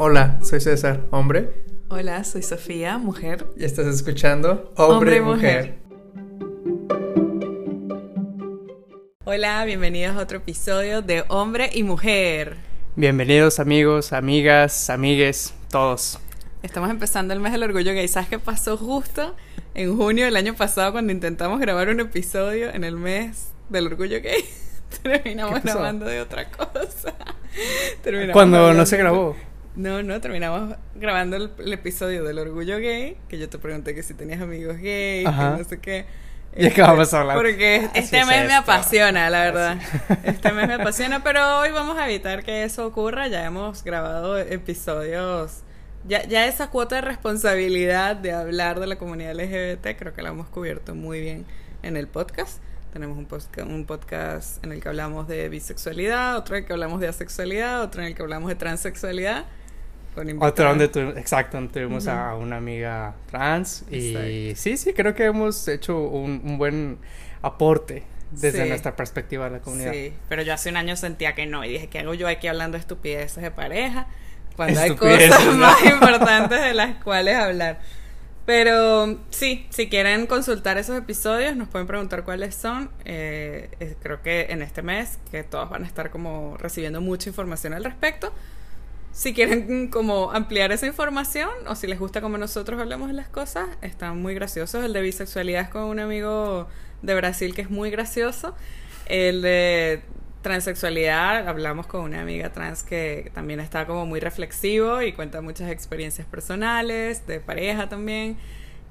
[0.00, 1.50] Hola, soy César, hombre.
[1.88, 3.46] Hola, soy Sofía, mujer.
[3.56, 5.74] Y estás escuchando Hombre, y mujer.
[9.24, 12.58] Hola, bienvenidos a otro episodio de Hombre y Mujer.
[12.94, 16.20] Bienvenidos amigos, amigas, amigues, todos.
[16.62, 18.06] Estamos empezando el mes del orgullo gay.
[18.06, 19.34] ¿Sabes qué pasó justo
[19.74, 24.22] en junio del año pasado cuando intentamos grabar un episodio en el mes del orgullo
[24.22, 24.44] gay?
[25.02, 27.16] Terminamos grabando de otra cosa.
[28.32, 29.34] cuando no se grabó.
[29.78, 34.12] No, no, terminamos grabando el, episodio del orgullo gay, que yo te pregunté que si
[34.12, 36.04] tenías amigos gay, que no sé qué.
[36.56, 37.36] ¿Y es que vamos a hablar?
[37.36, 39.78] Porque este mes me apasiona, la verdad.
[40.24, 43.28] Este mes me apasiona, pero hoy vamos a evitar que eso ocurra.
[43.28, 45.62] Ya hemos grabado episodios.
[46.08, 50.30] Ya, ya esa cuota de responsabilidad de hablar de la comunidad LGBT creo que la
[50.30, 51.46] hemos cubierto muy bien
[51.84, 52.60] en el podcast.
[52.92, 56.72] Tenemos un, podcast, un podcast en el que hablamos de bisexualidad, otro en el que
[56.72, 59.44] hablamos de asexualidad, otro en el que hablamos de transexualidad.
[60.40, 60.84] Otro donde
[61.16, 66.98] exacto, tuvimos a una amiga trans y sí, sí, creo que hemos hecho un, buen
[67.42, 69.92] aporte desde nuestra perspectiva de la comunidad.
[69.92, 72.46] Sí, pero yo hace un año sentía que no y dije, ¿qué hago yo aquí
[72.46, 74.06] hablando de estupideces de pareja?
[74.56, 77.78] Cuando hay cosas más importantes de las cuales hablar.
[78.44, 82.90] Pero sí, si quieren consultar esos episodios, nos pueden preguntar cuáles son.
[83.04, 87.74] Eh, creo que en este mes, que todos van a estar como recibiendo mucha información
[87.74, 88.32] al respecto
[89.18, 93.28] si quieren como ampliar esa información o si les gusta como nosotros hablamos de las
[93.28, 94.84] cosas, están muy graciosos.
[94.84, 96.68] El de bisexualidad es con un amigo
[97.02, 98.54] de Brasil que es muy gracioso.
[99.06, 100.02] El de
[100.42, 105.68] transexualidad hablamos con una amiga trans que también está como muy reflexivo y cuenta muchas
[105.72, 108.36] experiencias personales, de pareja también,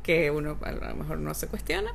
[0.04, 1.94] que uno a lo mejor no se cuestiona.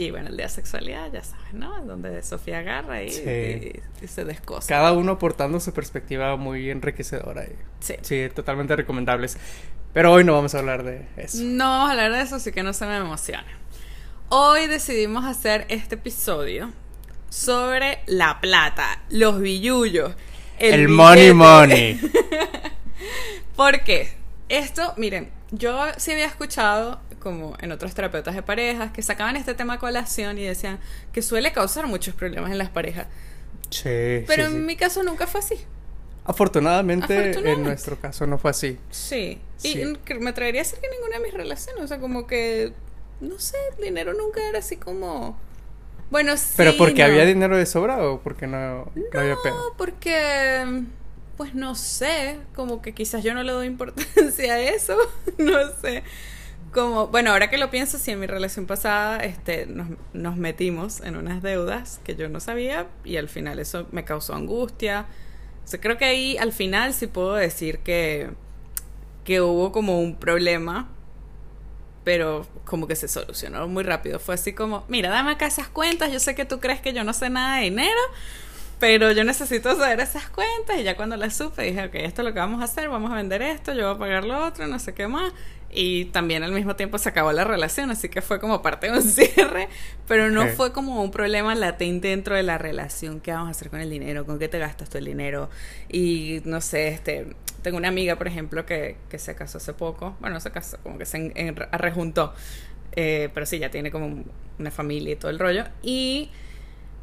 [0.00, 1.84] Y bueno, el de asexualidad, ya sabes, ¿no?
[1.84, 4.66] Donde Sofía agarra y, se descosa.
[4.66, 7.44] Cada uno aportando su perspectiva muy enriquecedora.
[7.44, 7.96] Y, sí.
[8.00, 9.36] Sí, totalmente recomendables.
[9.92, 11.42] Pero hoy no vamos a hablar de eso.
[11.42, 13.44] No vamos a hablar de eso, así que no se me emocione.
[14.30, 16.72] Hoy decidimos hacer este episodio
[17.28, 20.14] sobre la plata, los billullos.
[20.58, 22.00] El, el money money.
[23.54, 24.14] ¿Por qué?
[24.48, 29.54] Esto, miren, yo sí había escuchado como en otros terapeutas de parejas, que sacaban este
[29.54, 30.80] tema a colación y decían
[31.12, 33.06] que suele causar muchos problemas en las parejas.
[33.70, 34.24] Sí.
[34.26, 35.56] Pero en mi caso nunca fue así.
[36.24, 38.78] Afortunadamente, en nuestro caso no fue así.
[38.90, 39.40] Sí.
[39.62, 39.84] Y
[40.18, 42.72] me traería a decir que ninguna de mis relaciones, o sea, como que,
[43.20, 45.38] no sé, el dinero nunca era así como...
[46.10, 46.54] Bueno, sí.
[46.56, 49.74] ¿Pero porque había dinero de sobra o porque no, no, había pedo?
[49.76, 50.64] porque,
[51.40, 54.94] pues no sé, como que quizás yo no le doy importancia a eso,
[55.38, 56.02] no sé
[56.70, 61.16] como, bueno, ahora que lo pienso, sí, en mi relación pasada este, nos, metimos en
[61.16, 65.06] unas deudas que yo no sabía y al final eso me causó angustia.
[65.64, 68.30] O sea, creo que ahí al final sí puedo decir que,
[69.24, 70.88] que hubo como un problema,
[72.04, 74.20] pero como que se solucionó muy rápido.
[74.20, 77.02] Fue así como, mira, dame acá esas cuentas, yo sé que tú crees que yo
[77.02, 78.00] no sé nada de dinero,
[78.80, 82.28] pero yo necesito saber esas cuentas y ya cuando las supe dije, ok, esto es
[82.28, 84.66] lo que vamos a hacer, vamos a vender esto, yo voy a pagar lo otro,
[84.66, 85.32] no sé qué más
[85.72, 88.98] y también al mismo tiempo se acabó la relación, así que fue como parte de
[88.98, 89.68] un cierre,
[90.08, 93.70] pero no fue como un problema latente dentro de la relación, ¿qué vamos a hacer
[93.70, 94.26] con el dinero?
[94.26, 95.48] ¿Con qué te gastas tú el dinero?
[95.88, 100.16] Y no sé, este, tengo una amiga, por ejemplo, que, que se casó hace poco,
[100.20, 102.34] bueno, se casó, como que se rejuntó,
[102.92, 104.24] eh, pero sí, ya tiene como
[104.58, 106.30] una familia y todo el rollo, y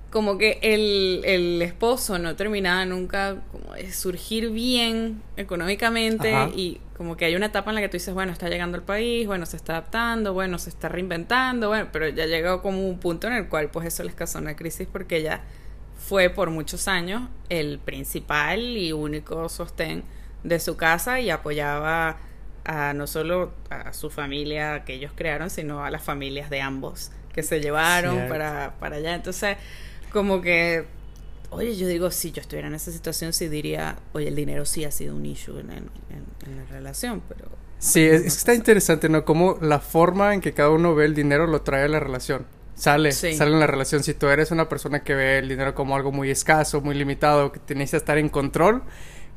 [0.09, 7.17] como que el, el esposo no terminaba nunca como de surgir bien económicamente y como
[7.17, 9.45] que hay una etapa en la que tú dices, bueno, está llegando al país, bueno,
[9.45, 13.33] se está adaptando, bueno, se está reinventando, bueno, pero ya llegó como un punto en
[13.33, 15.41] el cual pues eso les causó una crisis porque ya
[15.97, 20.03] fue por muchos años el principal y único sostén
[20.43, 22.17] de su casa y apoyaba
[22.63, 27.11] a no solo a su familia que ellos crearon, sino a las familias de ambos
[27.33, 29.13] que se llevaron para, para allá.
[29.13, 29.57] Entonces,
[30.11, 30.85] como que,
[31.49, 34.85] oye, yo digo, si yo estuviera en esa situación, sí diría, oye, el dinero sí
[34.85, 37.49] ha sido un issue en, en, la relación, pero...
[37.79, 39.23] Sí, es, que está interesante, ¿no?
[39.23, 42.45] Como la forma en que cada uno ve el dinero lo trae a la relación.
[42.73, 44.03] Sale, sale en la relación.
[44.03, 47.51] Si tú eres una persona que ve el dinero como algo muy escaso, muy limitado,
[47.51, 48.83] que tienes que estar en control,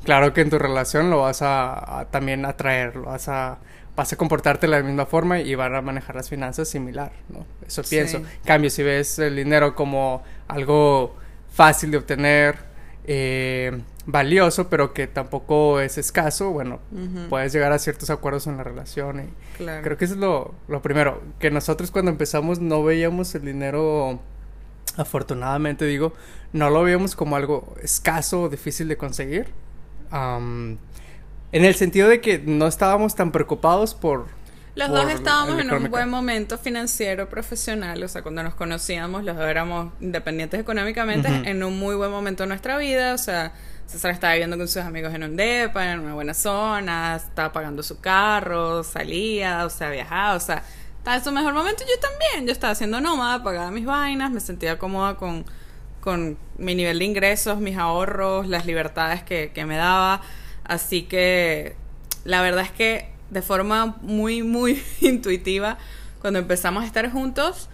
[0.05, 3.59] claro que en tu relación lo vas a, también atraer, lo vas a
[3.97, 7.47] vas a comportarte de la misma forma y van a manejar las finanzas similar, ¿no?
[7.67, 8.23] Eso pienso.
[8.45, 11.17] cambio, si ves el dinero como algo
[11.53, 12.57] fácil de obtener,
[13.05, 16.81] eh, valioso, pero que tampoco es escaso, bueno,
[17.29, 19.21] puedes llegar a ciertos acuerdos en la relación.
[19.21, 23.45] Y Creo que eso es lo, lo, primero, que nosotros cuando empezamos no veíamos el
[23.45, 24.21] dinero,
[24.97, 26.13] afortunadamente digo,
[26.53, 29.49] no lo veíamos como algo escaso o difícil de conseguir
[31.53, 34.29] En el sentido de que no estábamos tan preocupados por...
[34.77, 39.37] Los dos estábamos en un buen momento financiero, profesional, o sea, cuando nos conocíamos, los
[39.37, 43.53] dos éramos independientes económicamente, en un muy buen momento de nuestra vida, o sea,
[43.91, 47.83] César estaba viviendo con sus amigos en un depa, en una buena zona, estaba pagando
[47.83, 50.63] su carro, salía, o sea, viajaba, o sea,
[50.99, 51.83] estaba en su mejor momento.
[51.83, 55.45] Yo también, yo estaba haciendo nómada, pagaba mis vainas, me sentía cómoda con,
[56.01, 60.23] con mi nivel de ingresos, mis ahorros, las libertades que, que me daba.
[60.71, 61.75] Así que
[62.25, 65.79] la verdad es que de forma muy, muy intuitiva,
[66.21, 67.69] cuando empezamos a estar juntos,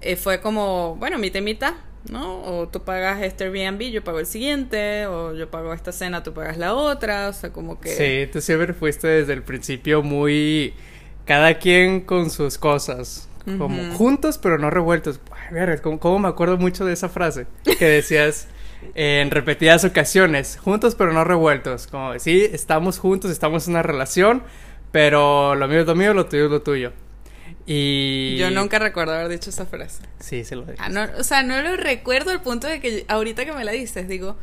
[0.00, 1.74] eh, fue como, bueno, mi temita
[2.08, 2.40] ¿no?
[2.44, 6.32] O tú pagas este Airbnb, yo pago el siguiente, o yo pago esta cena, tú
[6.32, 7.88] pagas la otra, o sea, como que...
[7.88, 10.72] Sí, tú siempre fuiste desde el principio muy...
[11.24, 13.28] Cada quien con sus cosas,
[13.58, 15.18] como juntos pero no revueltos.
[15.50, 18.46] Ay, ¿cómo, me acuerdo mucho de esa frase que decías
[18.94, 24.42] en repetidas ocasiones, juntos pero no revueltos, como sí, estamos juntos, estamos en una relación,
[24.92, 26.92] pero lo mío es lo mío, lo tuyo es lo tuyo.
[27.66, 28.36] Y...
[28.36, 30.02] Yo nunca recuerdo haber dicho esa frase.
[30.20, 30.78] Sí, se lo dije.
[30.78, 33.72] Ah, no, o sea, no lo recuerdo al punto de que ahorita que me la
[33.72, 34.36] dices, digo,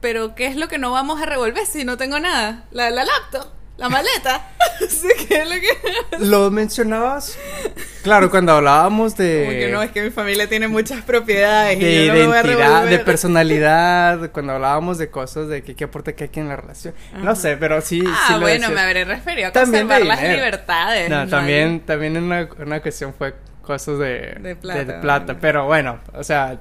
[0.00, 2.66] pero ¿qué es lo que no vamos a revolver si no tengo nada?
[2.70, 3.48] La, la laptop.
[3.82, 4.40] La maleta.
[4.88, 6.18] sí, que lo que.
[6.24, 7.36] Lo mencionabas.
[8.04, 9.42] Claro, cuando hablábamos de.
[9.44, 11.80] Como que no, es que mi familia tiene muchas propiedades.
[11.80, 14.30] De y yo identidad, de personalidad.
[14.30, 16.94] Cuando hablábamos de cosas de que qué aporta que hay en la relación.
[17.24, 18.04] No sé, pero sí.
[18.06, 21.10] Ah, bueno, me habré referido a también conservar las libertades.
[21.10, 24.84] No, también, también en una, una cuestión fue cosas de, de plata.
[24.84, 25.36] De plata.
[25.40, 26.60] Pero bueno, o sea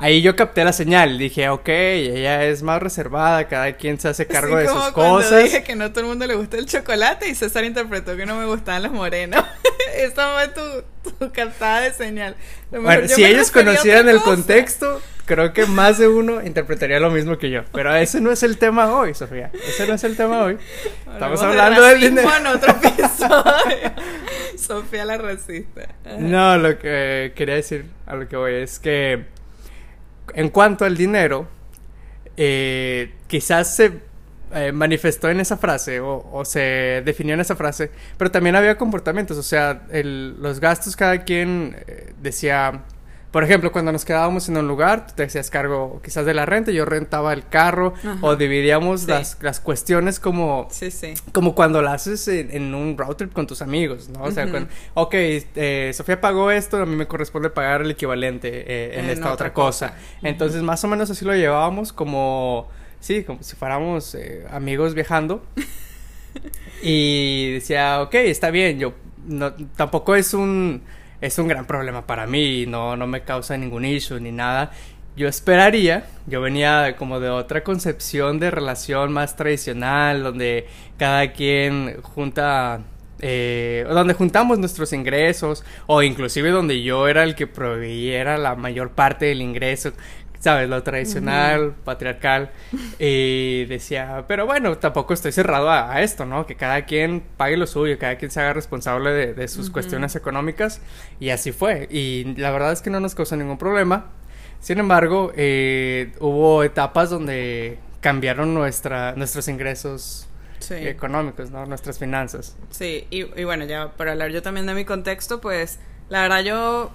[0.00, 1.18] ahí yo capté la señal.
[1.18, 5.44] Dije, ok, ella es más reservada, cada quien se hace cargo de sus cosas.
[5.44, 8.26] dije que no a todo el mundo le gusta el chocolate y César interpretó que
[8.26, 9.44] no me gustaban los morenos.
[9.94, 12.34] Esa fue tu, tu captada de señal.
[12.70, 17.50] Bueno, si ellos conocieran el contexto, creo que más de uno interpretaría lo mismo que
[17.50, 17.62] yo.
[17.72, 19.50] Pero ese no es el tema hoy, Sofía.
[19.68, 20.56] Ese no es el tema hoy.
[21.12, 22.30] Estamos hablando del dinero.
[22.36, 23.92] en otro episodio.
[24.56, 25.88] Sofía la racista.
[26.18, 29.39] No, lo que quería decir a lo que voy es que
[30.34, 31.46] en cuanto al dinero,
[32.36, 34.00] eh, quizás se
[34.52, 39.38] eh, manifestó en esa frase o, se definió en esa frase, pero también había comportamientos,
[39.38, 42.82] o sea, los gastos cada quien eh, decía
[43.30, 46.46] por ejemplo, cuando nos quedábamos en un lugar, tú te hacías cargo quizás de la
[46.46, 51.14] renta, yo rentaba el carro o dividíamos las, las, cuestiones como, sí, sí.
[51.32, 54.24] como cuando lo haces en, un road trip con tus amigos, ¿no?
[54.24, 54.48] O sea,
[54.94, 59.32] ok, eh, Sofía pagó esto, a mí me corresponde pagar el equivalente eh, en, esta
[59.32, 59.94] otra, cosa.
[60.22, 62.68] Entonces, más o menos así lo llevábamos como,
[62.98, 65.44] sí, como si fuéramos eh, amigos viajando.
[66.82, 68.92] y decía, ok, está bien, yo
[69.26, 70.82] no, tampoco es un
[71.20, 74.70] es un gran problema para mí, no, no me causa ningún issue ni nada.
[75.16, 82.00] Yo esperaría, yo venía como de otra concepción de relación más tradicional, donde cada quien
[82.02, 82.80] junta
[83.22, 88.92] eh, donde juntamos nuestros ingresos o inclusive donde yo era el que proveía la mayor
[88.92, 89.92] parte del ingreso
[90.40, 90.68] ¿sabes?
[90.68, 92.50] Lo tradicional, patriarcal.
[92.98, 96.46] Y decía, pero bueno, tampoco estoy cerrado a, esto, ¿no?
[96.46, 100.80] Que cada quien pague lo suyo, cada quien se haga responsable de, sus cuestiones económicas.
[101.20, 101.86] Y así fue.
[101.90, 104.06] Y la verdad es que no nos causó ningún problema.
[104.60, 110.26] Sin embargo, eh, hubo etapas donde cambiaron nuestra, nuestros ingresos
[110.70, 111.66] económicos, ¿no?
[111.66, 112.56] Nuestras finanzas.
[112.70, 115.78] Sí, y, y bueno, ya para hablar yo también de mi contexto, pues
[116.08, 116.92] la verdad yo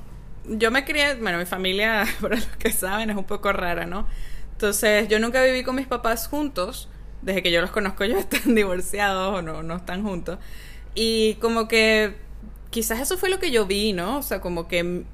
[0.49, 4.07] yo me crié, bueno, mi familia, para los que saben, es un poco rara, ¿no?
[4.51, 6.89] Entonces, yo nunca viví con mis papás juntos.
[7.21, 10.39] Desde que yo los conozco, ellos están divorciados o no, no están juntos.
[10.93, 12.15] Y como que
[12.69, 14.19] quizás eso fue lo que yo vi, ¿no?
[14.19, 15.05] O sea, como que en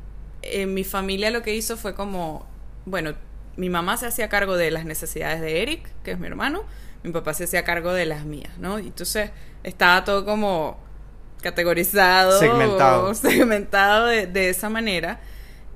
[0.42, 2.48] eh, mi familia lo que hizo fue como,
[2.86, 3.14] bueno,
[3.56, 6.64] mi mamá se hacía cargo de las necesidades de Eric, que es mi hermano,
[7.04, 8.78] mi papá se hacía cargo de las mías, ¿no?
[8.78, 9.32] Entonces
[9.64, 10.80] estaba todo como
[11.42, 15.20] categorizado, segmentado, segmentado de, esa manera.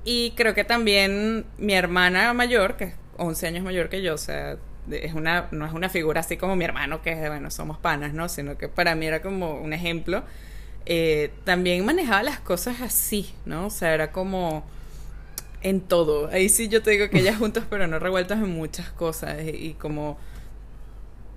[0.04, 4.18] Y creo que también mi hermana mayor, que es 11 años mayor que yo, o
[4.18, 4.58] sea,
[4.92, 7.78] es una, no es una figura así como mi hermano, que es de, bueno, somos
[7.78, 8.30] panas, ¿no?
[8.30, 10.24] Sino que para mí era como un ejemplo.
[10.86, 13.66] Eh, también manejaba las cosas así, ¿no?
[13.68, 14.64] O sea, era como
[15.62, 16.28] en todo.
[16.28, 19.38] Ahí sí yo te digo que ellas juntas, pero no revueltas en muchas cosas.
[19.44, 20.18] Y, como...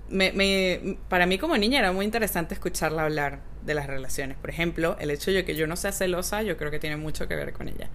[0.09, 4.37] Me, me, para mí como niña era muy interesante escucharla hablar de las relaciones.
[4.37, 7.27] Por ejemplo, el hecho de que yo no sea celosa, yo creo que tiene mucho
[7.27, 7.89] que ver con ella.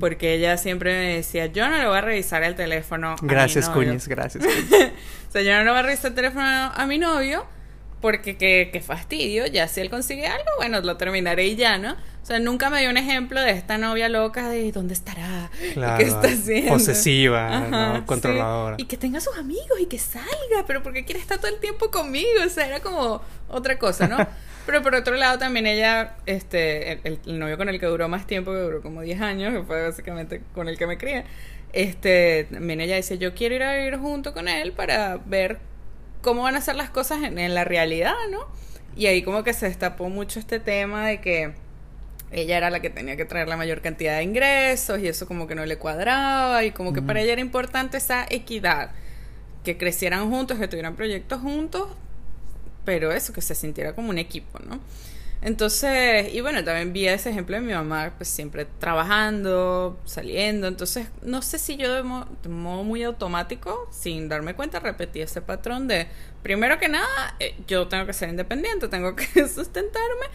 [0.00, 3.14] Porque ella siempre me decía, yo no le voy a revisar el teléfono.
[3.22, 4.44] Gracias, Cuñiz, gracias.
[5.28, 7.46] o sea, yo no le voy a revisar el teléfono a mi novio
[8.02, 11.96] porque qué, fastidio, ya si él consigue algo, bueno, lo terminaré y ya, ¿no?
[12.22, 16.04] O sea, nunca me dio un ejemplo de esta novia loca de dónde estará, qué
[16.04, 16.70] está haciendo.
[16.70, 18.76] Posesiva, controladora.
[18.78, 21.90] Y que tenga sus amigos y que salga, pero porque quiere estar todo el tiempo
[21.90, 22.28] conmigo.
[22.46, 24.18] O sea, era como otra cosa, ¿no?
[24.66, 28.52] pero por otro lado también ella, este, el, novio con el que duró más tiempo,
[28.52, 31.24] que duró como 10 años, que fue básicamente con el que me crié,
[31.72, 35.58] este, también ella dice, yo quiero ir a vivir junto con él para ver
[36.20, 38.46] cómo van a ser las cosas en, en la realidad, ¿no?
[38.94, 41.54] Y ahí como que se destapó mucho este tema de que
[42.32, 45.46] ella era la que tenía que traer la mayor cantidad de ingresos y eso como
[45.46, 48.90] que no le cuadraba y como que para ella era importante esa equidad,
[49.64, 51.88] que crecieran juntos, que tuvieran proyectos juntos,
[52.84, 54.80] pero eso, que se sintiera como un equipo, ¿no?
[55.42, 61.08] Entonces, y bueno, también vi ese ejemplo de mi mamá, pues siempre trabajando, saliendo, entonces
[61.22, 66.06] no sé si yo de, modo muy automático, sin darme cuenta, repetí ese patrón de,
[66.44, 70.26] primero que nada, eh, yo tengo que ser independiente, tengo que sustentarme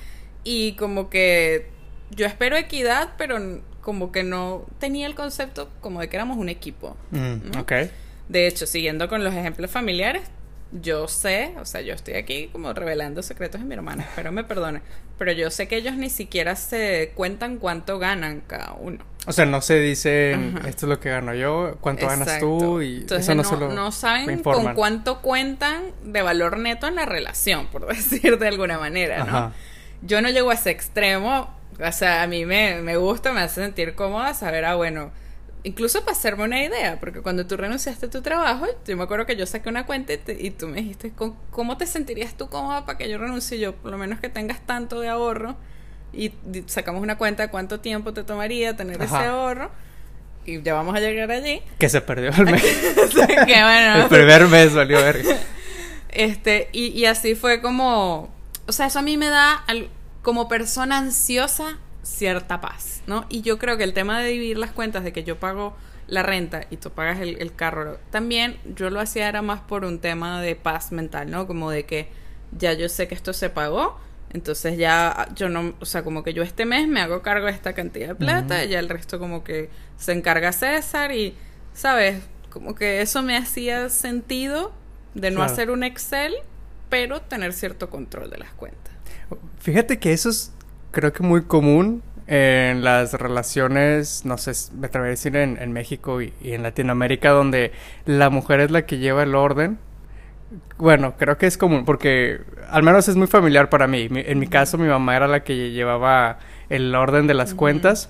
[0.44, 1.77] y como que
[2.12, 3.38] yo espero equidad, pero
[3.82, 6.98] como que no tenía el concepto como de que éramos un equipo.
[7.12, 7.52] Mm,
[8.30, 10.24] de hecho, siguiendo con los ejemplos familiares,
[10.72, 14.44] yo sé, o sea, yo estoy aquí como revelando secretos de mi hermana, espero me
[14.44, 14.82] perdone,
[15.18, 19.00] pero yo sé que ellos ni siquiera se cuentan cuánto ganan cada uno.
[19.26, 20.34] O sea, no se dice
[20.68, 24.44] esto es lo que gano yo, cuánto ganas tú y eso no, no, no saben
[24.44, 29.54] con cuánto cuentan de valor neto en la relación, por decir de alguna manera, ¿no?
[30.02, 33.62] Yo no llego a ese extremo, o sea, a mí me, me gusta, me hace
[33.62, 35.12] sentir cómoda saber, ah, bueno,
[35.64, 39.26] incluso para hacerme una idea, porque cuando tú renunciaste a tu trabajo, yo me acuerdo
[39.26, 41.12] que yo saqué una cuenta y, tú me dijiste,
[41.52, 43.60] ¿cómo te sentirías tú cómoda para que yo renuncie?
[43.60, 45.56] Yo, por lo menos que tengas tanto de ahorro,
[46.14, 46.32] y,
[46.68, 49.70] sacamos una cuenta de cuánto tiempo te tomaría tener ese ahorro.
[50.46, 51.62] Y ya vamos a llegar allí.
[51.78, 52.64] Que se perdió el mes.
[53.14, 53.96] que bueno.
[54.04, 55.36] El primer mes valió verga.
[56.10, 58.34] Este, y, y así fue como.
[58.66, 59.54] O sea, eso a mí me da.
[59.54, 59.90] Al,
[60.28, 63.26] como persona ansiosa cierta paz, ¿no?
[63.30, 65.74] Y yo creo que el tema de dividir las cuentas, de que yo pago
[66.08, 70.00] la renta y tú pagas el, carro, también yo lo hacía era más por un
[70.00, 71.48] tema de paz mental, ¿no?
[71.48, 72.10] Como de que
[72.52, 74.02] ya yo sé que esto se pagó,
[74.34, 77.54] entonces ya yo no, o sea, como que yo este mes me hago cargo de
[77.54, 81.38] esta cantidad de plata, y ya el resto como que se encarga César y,
[81.72, 82.22] ¿sabes?
[82.50, 84.74] Como que eso me hacía sentido
[85.14, 86.36] de no hacer un Excel,
[86.90, 88.87] pero tener cierto control de las cuentas.
[89.60, 90.54] Fíjate que eso es,
[90.92, 96.22] creo que muy común en las relaciones, no sé, me atrevería a decir en, México
[96.22, 97.72] y, en Latinoamérica, donde
[98.06, 99.80] la mujer es la que lleva el orden.
[100.78, 104.08] Bueno, creo que es común, porque al menos es muy familiar para mí.
[104.12, 108.10] en mi caso, mi mamá era la que llevaba el orden de las cuentas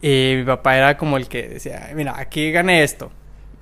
[0.00, 3.10] y mi papá era como el que decía, mira, aquí gané esto.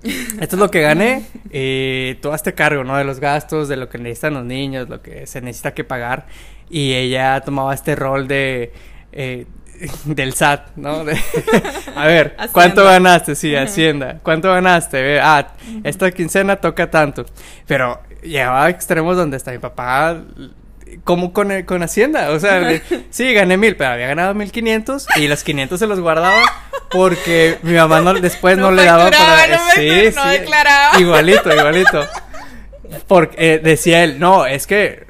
[0.02, 2.96] Esto es lo que gané y tú hazte cargo, ¿no?
[2.96, 6.26] De los gastos, de lo que necesitan los niños, lo que se necesita que pagar.
[6.70, 8.72] Y ella tomaba este rol de...
[9.12, 9.46] Eh,
[10.04, 11.04] del SAT, ¿no?
[11.96, 13.34] a ver, ¿cuánto ganaste?
[13.34, 14.18] Sí, Hacienda.
[14.22, 15.20] ¿Cuánto ganaste?
[15.20, 15.48] Ah,
[15.84, 17.26] esta quincena toca tanto.
[17.66, 20.22] Pero llegaba a extremos donde está mi papá
[21.04, 22.30] como con, con Hacienda.
[22.30, 22.80] O sea,
[23.10, 26.40] sí, gané mil, pero había ganado mil quinientos y los quinientos se los guardaba
[26.90, 29.58] porque mi mamá no, después no, le daba para...
[29.74, 32.06] sí, sí, Igualito, igualito.
[33.08, 35.05] Porque eh, decía él, no, es que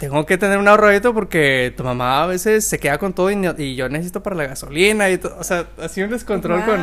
[0.00, 3.74] tengo que tener un ahorradito porque tu mamá a veces se queda con todo y,
[3.74, 5.36] yo necesito para la gasolina y todo.
[5.38, 6.80] O sea, así un descontrol con...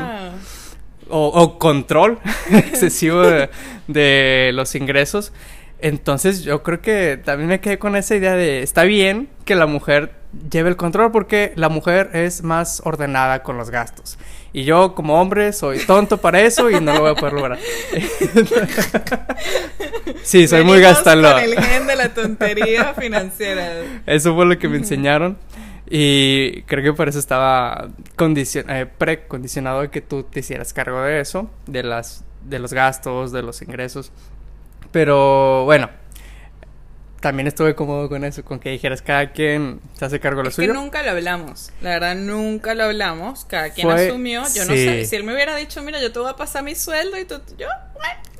[1.10, 2.20] O, control
[2.52, 3.24] excesivo
[3.88, 5.34] de, los ingresos.
[5.80, 9.66] Entonces yo creo que también me quedé con esa idea de está bien que la
[9.66, 10.14] mujer
[10.52, 14.20] lleve el control porque la mujer es más ordenada con los gastos.
[14.54, 17.60] Y yo como hombre soy tonto para eso y no lo voy a poder lograr.
[20.24, 21.34] sí, soy muy gastalo.
[21.34, 24.02] Con el gen de la tontería financiera.
[24.06, 25.38] Eso fue lo que me enseñaron.
[25.90, 27.90] Y creo que por eso estaba
[28.20, 33.32] eh, precondicionado de que tú te hicieras cargo de eso, de las de los gastos,
[33.32, 34.12] de los ingresos.
[34.92, 35.90] Pero bueno,
[37.20, 40.50] también estuve cómodo con eso, con que dijeras cada quien se hace cargo de lo
[40.50, 40.68] es suyo.
[40.68, 45.06] Que nunca lo hablamos, la verdad nunca lo hablamos, cada quien asumió, yo no sé,
[45.06, 47.42] si él me hubiera dicho, mira, yo te voy a pasar mi sueldo y tú,
[47.58, 47.68] yo,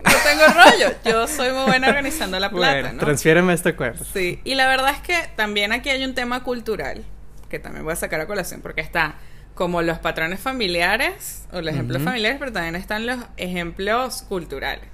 [0.04, 3.00] no tengo rollo, yo soy muy buena organizando la plata, bueno, ¿no?
[3.00, 4.04] transfiéreme este cuerpo.
[4.14, 7.04] Sí, y la verdad es que también aquí hay un tema cultural,
[7.50, 9.16] que también voy a sacar a colación, porque está
[9.56, 14.86] como los patrones familiares, o los ejemplos familiares, pero también están los ejemplos culturales.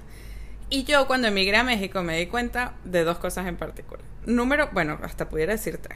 [0.70, 4.04] Y yo cuando emigré a México me di cuenta de dos cosas en particular.
[4.26, 5.90] Número, bueno, hasta pudiera decirte.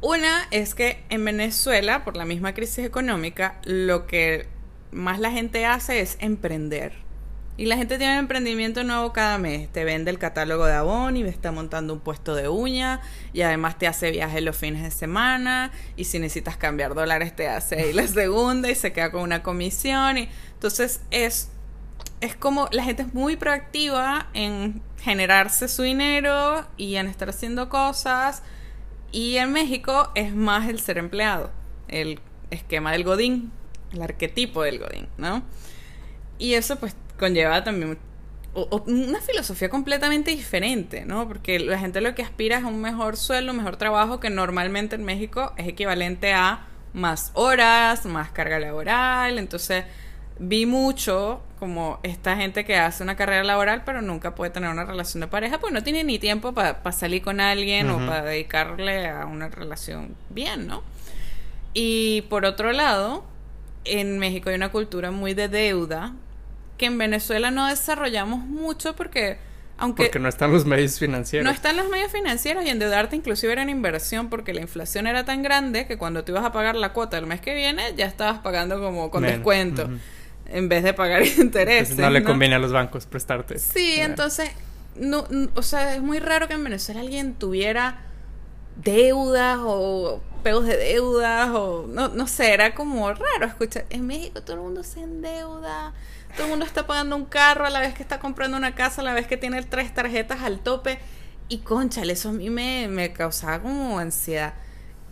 [0.00, 4.46] Una es que en Venezuela, por la misma crisis económica, lo que
[4.90, 6.92] más la gente hace es emprender.
[7.56, 9.68] Y la gente tiene un emprendimiento nuevo cada mes.
[9.72, 13.00] Te vende el catálogo de Avon y está montando un puesto de uña.
[13.32, 15.72] Y además te hace viajes los fines de semana.
[15.96, 19.42] Y si necesitas cambiar dólares, te hace ahí la segunda y se queda con una
[19.42, 20.18] comisión.
[20.18, 21.50] Y, entonces es,
[22.20, 27.68] es como la gente es muy proactiva en generarse su dinero y en estar haciendo
[27.68, 28.42] cosas.
[29.12, 31.50] Y en México es más el ser empleado.
[31.88, 32.20] El
[32.50, 33.52] esquema del Godín.
[33.92, 35.42] El arquetipo del Godín, ¿no?
[36.38, 37.98] Y eso pues conlleva también
[38.86, 41.28] una filosofía completamente diferente, ¿no?
[41.28, 44.96] Porque la gente lo que aspira es un mejor sueldo, un mejor trabajo, que normalmente
[44.96, 49.38] en México es equivalente a más horas, más carga laboral.
[49.38, 49.84] Entonces,
[50.38, 54.84] vi mucho como esta gente que hace una carrera laboral, pero nunca puede tener una
[54.84, 59.08] relación de pareja, pues no tiene ni tiempo para salir con alguien o para dedicarle
[59.08, 60.82] a una relación bien, ¿no?
[61.74, 63.24] Y por otro lado,
[63.84, 66.14] en México hay una cultura muy de deuda
[66.76, 69.38] que en Venezuela no desarrollamos mucho porque
[69.76, 71.44] aunque porque no están los medios financieros.
[71.44, 75.24] No están los medios financieros y endeudarte inclusive era una inversión porque la inflación era
[75.24, 78.06] tan grande que cuando te ibas a pagar la cuota el mes que viene ya
[78.06, 79.88] estabas pagando como con descuento
[80.48, 81.96] en vez de pagar intereses.
[81.96, 83.58] no, le conviene a los bancos prestarte.
[83.58, 84.50] Sí, entonces
[84.96, 88.00] no, o sea, es muy raro que en Venezuela alguien tuviera
[88.82, 93.86] deudas o pegos de deudas o no, no sé, era como raro escuchar.
[93.90, 95.92] En México todo el mundo se endeuda
[96.36, 99.00] todo el mundo está pagando un carro a la vez que está comprando una casa,
[99.00, 100.98] a la vez que tiene tres tarjetas al tope.
[101.48, 104.54] Y conchale, eso a mí me, causaba como ansiedad.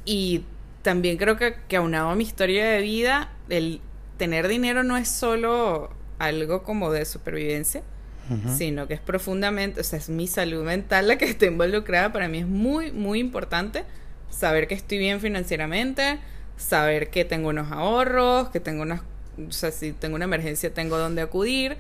[0.05, 0.45] Y
[0.83, 3.81] también creo que, que aunado a mi historia de vida, el
[4.17, 7.83] tener dinero no es solo algo como de supervivencia,
[8.57, 12.13] sino que es profundamente, o sea, es mi salud mental la que está involucrada.
[12.13, 13.85] Para mí es muy, muy importante
[14.31, 16.19] saber que estoy bien financieramente,
[16.57, 19.03] saber que tengo unos ahorros, que tengo unas
[19.39, 21.77] o sea, si tengo una emergencia tengo donde acudir.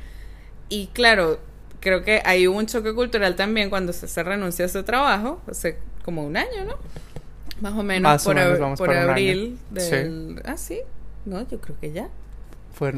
[0.68, 1.38] Y claro,
[1.80, 5.78] creo que hay un choque cultural también cuando se, se renunció a ese trabajo, hace
[6.04, 6.76] como un año, ¿no?
[7.60, 8.36] Más o menos por,
[8.76, 10.42] por abril del...
[10.44, 10.80] Ah, sí.
[11.24, 12.08] No, yo creo que ya.
[12.76, 12.92] Fue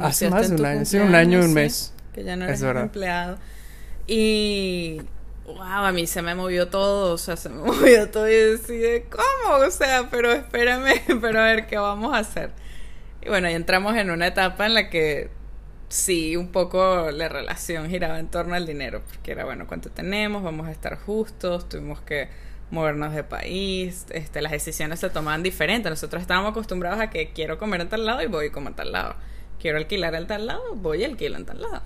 [0.00, 1.94] hace más de un año, sí, un año y un mes.
[2.12, 3.38] Que ya no eres empleado.
[4.08, 5.00] Y
[5.46, 9.04] wow, a mí se me movió todo, o sea, se me movió todo y decía,
[9.08, 9.64] ¿cómo?
[9.64, 12.50] O sea, pero espérame, pero a ver qué vamos a hacer.
[13.24, 15.30] Y bueno, ahí entramos en una etapa en la que
[15.88, 20.42] sí, un poco la relación giraba en torno al dinero, porque era, bueno, ¿cuánto tenemos?
[20.42, 22.28] Vamos a estar justos, tuvimos que
[22.72, 25.90] movernos de país, este, las decisiones se tomaban diferentes.
[25.90, 28.92] Nosotros estábamos acostumbrados a que quiero comer en tal lado y voy como en tal
[28.92, 29.14] lado.
[29.60, 31.82] Quiero alquilar en tal lado, voy y alquilo en tal lado.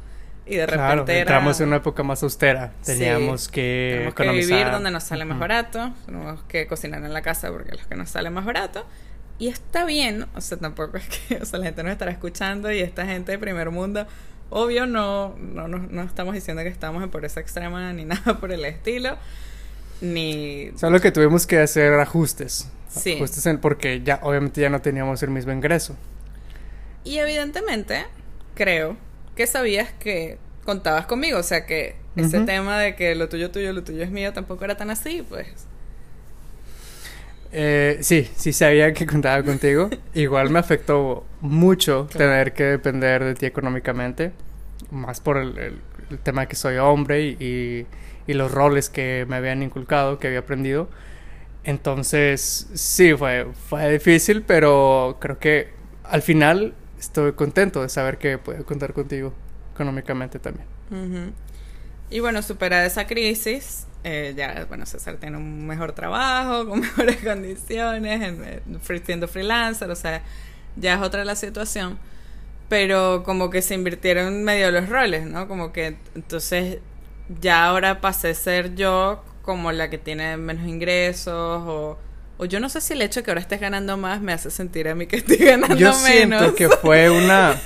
[0.47, 2.73] Y de repente entramos en una época más austera.
[2.85, 7.21] Teníamos que tenemos que vivir donde nos sale más barato, tenemos que cocinar en la
[7.21, 8.87] casa porque es lo que nos sale más barato.
[9.41, 12.71] Y está bien, o sea, tampoco es que, o sea, la gente nos estará escuchando
[12.71, 14.07] y esta gente de primer mundo,
[14.51, 18.53] obvio, no, no, no, no estamos diciendo que estamos en pobreza extrema ni nada por
[18.53, 19.19] el estilo,
[20.01, 20.71] ni...
[20.77, 22.69] Solo que tuvimos que hacer ajustes.
[22.89, 23.15] Sí.
[23.15, 25.97] Ajustes en, porque ya, obviamente ya no teníamos el mismo ingreso.
[27.05, 28.05] Y evidentemente,
[28.55, 28.97] creo
[29.35, 33.73] que sabías que contabas conmigo, o sea que ese tema de que lo tuyo tuyo,
[33.73, 35.67] lo tuyo es mío, tampoco era tan así, pues
[37.53, 39.89] eh, sí, sí sabía que contaba contigo.
[40.15, 44.33] Igual me afectó mucho tener que depender de ti económicamente,
[44.91, 45.81] más por el,
[46.23, 47.87] tema de que soy hombre y,
[48.35, 50.89] los roles que me habían inculcado, que había aprendido.
[51.65, 55.71] Entonces, sí, fue, fue difícil, pero creo que
[56.05, 59.33] al final estoy contento de saber que puedo contar contigo
[59.75, 60.67] económicamente también.
[62.09, 67.17] Y bueno, superar esa crisis, eh, ya, bueno, César tiene un mejor trabajo, con mejores
[67.17, 70.23] condiciones, en, siendo freelancer, o sea,
[70.77, 71.99] ya es otra la situación.
[72.69, 75.47] Pero como que se invirtieron medio los roles, ¿no?
[75.47, 76.79] Como que entonces
[77.41, 81.99] ya ahora pasé a ser yo como la que tiene menos ingresos o,
[82.39, 84.51] o yo no sé si el hecho de que ahora estés ganando más me hace
[84.51, 85.79] sentir a mí que estoy ganando menos.
[85.79, 87.57] Yo siento que fue una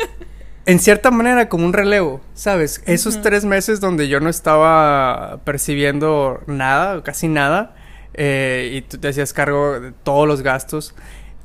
[0.66, 2.82] en cierta manera como un relevo, ¿sabes?
[2.86, 7.76] Esos tres meses donde yo no estaba percibiendo nada, casi nada,
[8.14, 10.94] eh, y tú te hacías cargo de todos los gastos,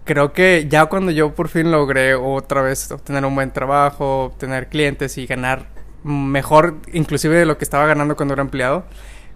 [0.06, 4.70] creo que ya cuando yo por fin logré otra vez obtener un buen trabajo, obtener
[4.70, 8.86] clientes y ganar mejor inclusive de lo que estaba ganando cuando era empleado,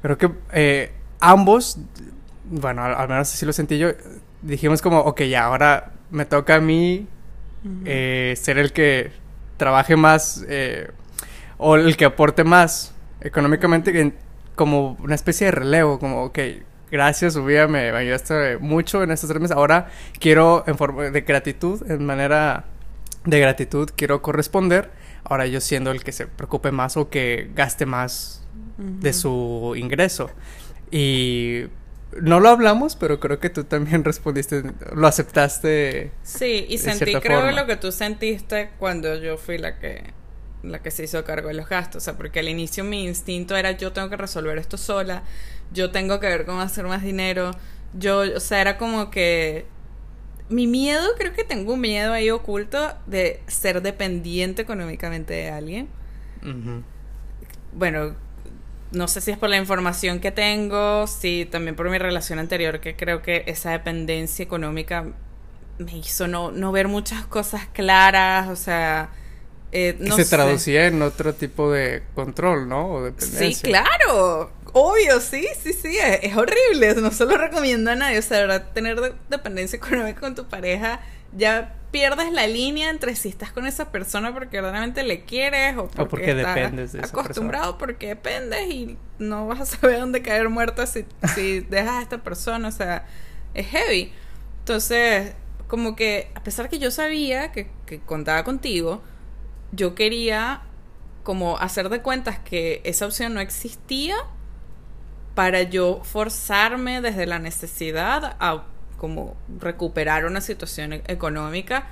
[0.01, 1.79] creo que eh, ambos,
[2.45, 3.89] bueno, al, menos así lo sentí yo,
[4.41, 7.07] dijimos como, ok, ya, ahora me toca a mí
[7.85, 9.11] eh, ser el que
[9.57, 10.91] trabaje más eh,
[11.57, 14.13] o el que aporte más económicamente
[14.55, 16.39] como una especie de relevo, como, ok,
[16.91, 19.57] gracias, Subía, me, ayudaste mucho en estos tres meses.
[19.57, 22.65] Ahora quiero, en forma de gratitud, en manera
[23.25, 24.91] de gratitud, quiero corresponder
[25.25, 28.43] ahora yo siendo el que se preocupe más o que gaste más
[28.77, 30.29] de su ingreso.
[30.91, 31.65] Y
[32.21, 36.11] no lo hablamos, pero creo que tú también respondiste, lo aceptaste.
[36.23, 40.13] Sí, y sentí, creo lo que tú sentiste cuando yo fui la que
[40.63, 43.55] la que se hizo cargo de los gastos, o sea, porque al inicio mi instinto
[43.55, 45.21] era yo tengo que resolver esto sola,
[45.71, 47.51] yo tengo que ver cómo hacer más dinero,
[47.93, 49.67] yo, o sea, era como que
[50.49, 55.87] mi miedo, creo que tengo un miedo ahí oculto de ser dependiente económicamente de alguien.
[57.73, 58.15] Bueno,
[58.91, 62.79] no sé si es por la información que tengo, si también por mi relación anterior,
[62.79, 65.05] que creo que esa dependencia económica
[65.77, 69.09] me hizo no, no ver muchas cosas claras, o sea...
[69.71, 72.91] Eh, no se traducía en otro tipo de control, ¿no?
[72.91, 73.53] O dependencia.
[73.53, 74.51] Sí, claro.
[74.77, 75.97] Obvio, sí, sí, sí.
[75.97, 76.95] Es, horrible.
[76.95, 78.19] No se lo recomiendo a nadie.
[78.19, 78.71] O sea, ¿verdad?
[78.73, 80.99] tener dependencia económica con tu pareja
[81.31, 85.87] ya pierdes la línea entre si estás con esa persona porque verdaderamente le quieres o
[85.87, 90.85] porque, estás dependes de acostumbrado porque dependes y no vas a saber dónde caer muerto
[90.85, 93.05] si, si dejas a esta persona, o sea,
[93.53, 94.11] es heavy.
[94.59, 95.35] Entonces,
[95.67, 99.01] como que a pesar que yo sabía que, que contaba contigo,
[99.71, 100.63] yo quería
[101.23, 104.15] como hacer de cuentas que esa opción no existía
[105.35, 108.63] para yo forzarme desde la necesidad a
[108.97, 111.87] como recuperar una situación e-, económica.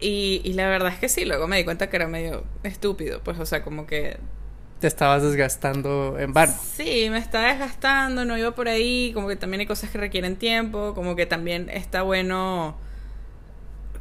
[0.00, 3.20] Y, y la verdad es que sí, luego me di cuenta que era medio estúpido,
[3.22, 4.16] pues, o sea, como que...
[4.80, 6.52] Te estabas desgastando en vano.
[6.60, 10.34] Sí, me estaba desgastando, no iba por ahí, como que también hay cosas que requieren
[10.34, 12.76] tiempo, como que también está bueno,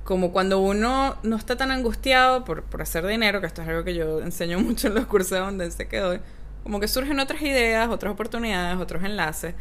[0.03, 3.83] como cuando uno no está tan angustiado por, por hacer dinero, que esto es algo
[3.83, 6.17] que yo enseño mucho en los cursos donde se quedó,
[6.63, 9.55] como que surgen otras ideas, otras oportunidades, otros enlaces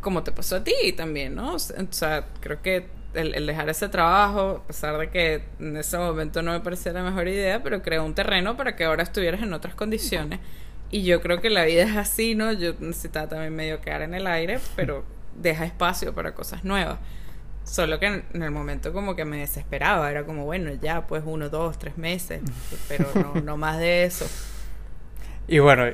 [0.00, 1.54] como te pasó a ti también, ¿no?
[1.54, 6.42] O sea, creo que el, dejar ese trabajo, a pesar de que en ese momento
[6.42, 9.52] no me parecía la mejor idea, pero creó un terreno para que ahora estuvieras en
[9.52, 10.40] otras condiciones.
[10.90, 12.52] Y yo creo que la vida es así, ¿no?
[12.52, 15.04] Yo necesitaba también medio quedar en el aire, pero
[15.36, 16.98] deja espacio para cosas nuevas.
[17.64, 21.48] Solo que en, el momento como que me desesperaba, era como, bueno, ya, pues uno,
[21.48, 22.42] dos, tres meses,
[22.88, 24.26] pero no, no más de eso.
[25.46, 25.84] Y bueno,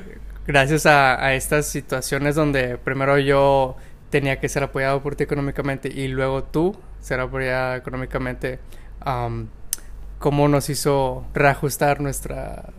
[0.46, 3.76] gracias a, a estas situaciones donde primero yo
[4.11, 8.59] tenía que ser apoyado por ti económicamente y luego tú ser apoyada económicamente,
[10.18, 12.70] ¿cómo nos hizo reajustar nuestra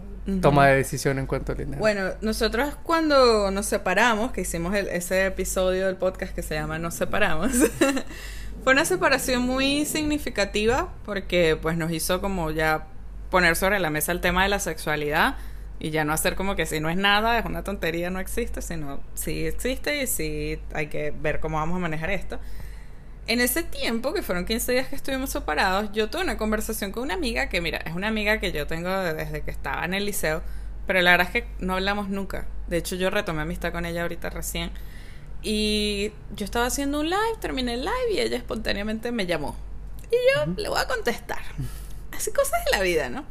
[0.41, 1.79] toma de decisión en cuanto al dinero?
[1.79, 6.95] Bueno, nosotros cuando nos separamos, que hicimos ese episodio del podcast que se llama Nos
[6.95, 7.51] separamos,
[8.63, 12.87] fue una separación muy significativa porque pues nos hizo como ya
[13.29, 15.35] poner sobre la mesa el tema de la sexualidad
[15.79, 18.61] y ya no hacer como que si no es nada, es una tontería, no existe,
[18.61, 22.39] sino sí existe y sí hay que ver cómo vamos a manejar esto.
[23.27, 27.03] En ese tiempo, que fueron 15 días que estuvimos separados, yo tuve una conversación con
[27.03, 30.05] una amiga que, mira, es una amiga que yo tengo desde que estaba en el
[30.05, 30.41] liceo,
[30.87, 32.47] pero la verdad es que no hablamos nunca.
[32.67, 34.71] De hecho, yo retomé amistad con ella ahorita recién.
[35.43, 39.55] Y yo estaba haciendo un live, terminé el live y ella espontáneamente me llamó.
[40.09, 41.41] Y yo le voy a contestar.
[42.13, 43.25] Así cosas de la vida, ¿no?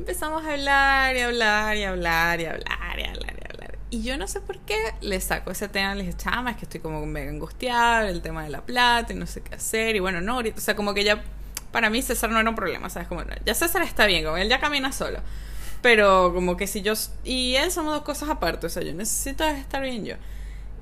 [0.00, 3.78] Empezamos a hablar y hablar y hablar y hablar y hablar y hablar.
[3.90, 6.64] Y yo no sé por qué le saco ese tema, le dije, chama, es que
[6.64, 9.96] estoy como mega angustiada, el tema de la plata y no sé qué hacer.
[9.96, 11.22] Y bueno, no, o sea, como que ya,
[11.70, 13.08] para mí César no era un problema, ¿sabes?
[13.08, 15.20] Como, ya César está bien, como él ya camina solo.
[15.82, 19.44] Pero como que si yo y él somos dos cosas aparte, o sea, yo necesito
[19.44, 20.14] estar bien yo.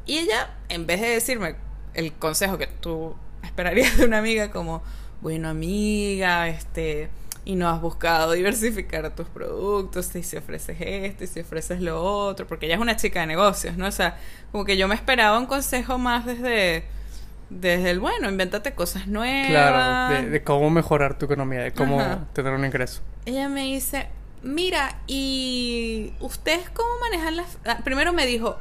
[0.06, 1.56] Y ella, en vez de decirme
[1.94, 4.82] el consejo que tú esperarías de una amiga, como,
[5.20, 7.10] bueno, amiga, este
[7.48, 12.04] y no has buscado diversificar tus productos, y si ofreces esto y si ofreces lo
[12.04, 13.86] otro, porque ella es una chica de negocios, ¿no?
[13.86, 14.18] O sea,
[14.52, 16.84] como que yo me esperaba un consejo más desde,
[17.48, 19.48] desde el, bueno, invéntate cosas nuevas.
[19.48, 23.00] Claro, de, cómo mejorar tu economía, de cómo tener un ingreso.
[23.24, 24.10] Ella me dice,
[24.42, 27.56] mira, ¿y ustedes cómo manejan las...?
[27.64, 28.58] Ah, primero me dijo,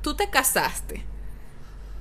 [0.00, 1.02] tú te casaste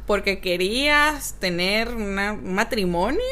[0.05, 3.23] porque querías tener un matrimonio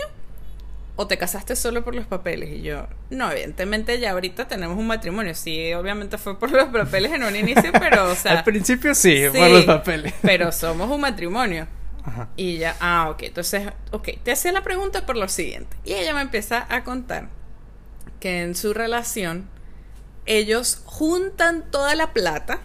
[0.97, 4.87] o te casaste solo por los papeles y yo no evidentemente ya ahorita tenemos un
[4.87, 5.35] matrimonio.
[5.35, 9.23] Sí obviamente fue por los papeles en un inicio pero o sea al principio sí,
[9.33, 10.13] por los papeles.
[10.21, 11.67] pero somos un matrimonio.
[12.07, 12.29] Ajá.
[12.37, 15.75] y ya ah ok entonces ok te hacía la pregunta por lo siguiente.
[15.83, 17.29] Y ella me empieza a contar
[18.19, 19.49] que en su relación
[20.27, 22.59] ellos juntan toda la plata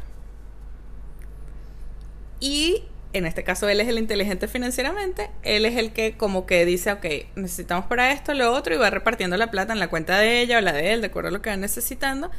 [2.38, 6.64] y en este caso él es el inteligente financieramente, él es el que como que
[6.64, 10.18] dice, ok, necesitamos para esto, lo otro, y va repartiendo la plata en la cuenta
[10.18, 12.30] de ella o la de él, de acuerdo a lo que va necesitando.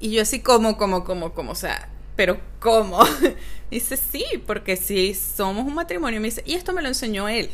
[0.00, 3.00] Y yo así como, como, como, como, o sea, pero ¿cómo?
[3.70, 7.50] dice, sí, porque si somos un matrimonio, me dice, y esto me lo enseñó él.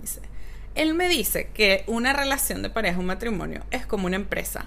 [0.00, 0.20] Dice,
[0.74, 4.66] él me dice que una relación de pareja, un matrimonio, es como una empresa.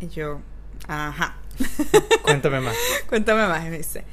[0.00, 0.40] Y yo,
[0.88, 1.36] Ajá.
[2.22, 2.76] Cuéntame más.
[3.08, 4.04] Cuéntame más, me dice.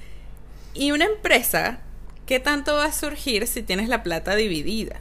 [0.74, 1.80] Y una empresa,
[2.28, 5.00] ¿qué tanto va a surgir si tienes la plata dividida?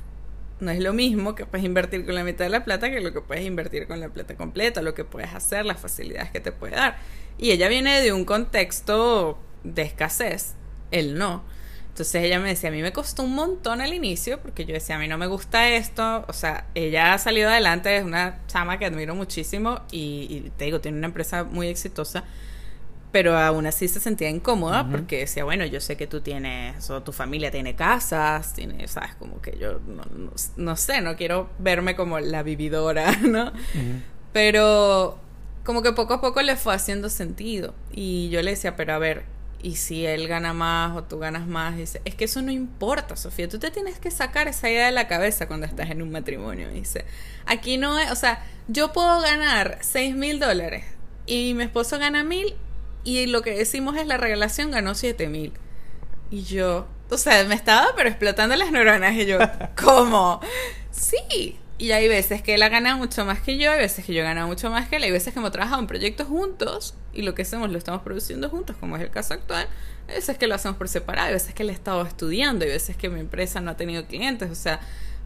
[0.61, 3.13] No es lo mismo que puedes invertir con la mitad de la plata que lo
[3.13, 6.53] que puedes invertir con la plata completa, lo que puedes hacer, las facilidades que te
[6.53, 6.97] puede dar.
[7.37, 10.55] Y ella viene de un contexto de escasez,
[10.93, 11.45] él no.
[11.89, 14.97] Entonces ella me decía, a mí me costó un montón al inicio, porque yo decía,
[14.97, 16.25] a mí no me gusta esto.
[16.29, 20.67] O sea, ella ha salido adelante, es una chama que admiro muchísimo y, y te
[20.67, 22.25] digo, tiene una empresa muy exitosa
[23.17, 27.03] pero aún así se sentía incómoda porque decía, bueno, yo sé que tú tienes, o
[27.03, 29.81] tu familia tiene casas, tiene, sabes, como que yo
[30.59, 33.55] no, sé, no quiero verme como la vividora, ¿no?
[34.35, 35.19] Pero
[35.65, 37.73] como que poco a poco le fue haciendo sentido.
[37.91, 39.25] Y yo le decía, pero a ver,
[39.63, 41.75] ¿y si él gana más o tú ganas más?
[41.75, 44.93] dice, es que eso no importa, Sofía, tú te tienes que sacar esa idea de
[44.93, 46.69] la cabeza cuando estás en un matrimonio.
[46.69, 47.07] dice,
[47.47, 50.85] aquí no es, o sea, yo puedo ganar 6 mil dólares
[51.25, 52.55] y mi esposo gana mil
[53.07, 55.53] y lo que decimos es la relación ganó 7000.
[56.29, 59.39] Y yo, o sea, me estaba pero explotando las neuronas y yo,
[59.81, 60.41] ¿cómo?
[60.91, 61.57] Sí.
[61.79, 64.23] Y hay veces que él ha ganado mucho más que yo, hay veces que yo
[64.23, 67.23] he ganado mucho más que él, hay veces que hemos trabajado en proyectos juntos y
[67.23, 69.69] lo que hacemos lo estamos produciendo juntos, como es el caso actual.
[70.09, 72.73] Hay veces que lo hacemos por separado, hay veces que él ha estado estudiando, hay
[72.73, 74.81] veces que mi empresa no ha tenido clientes, o sea,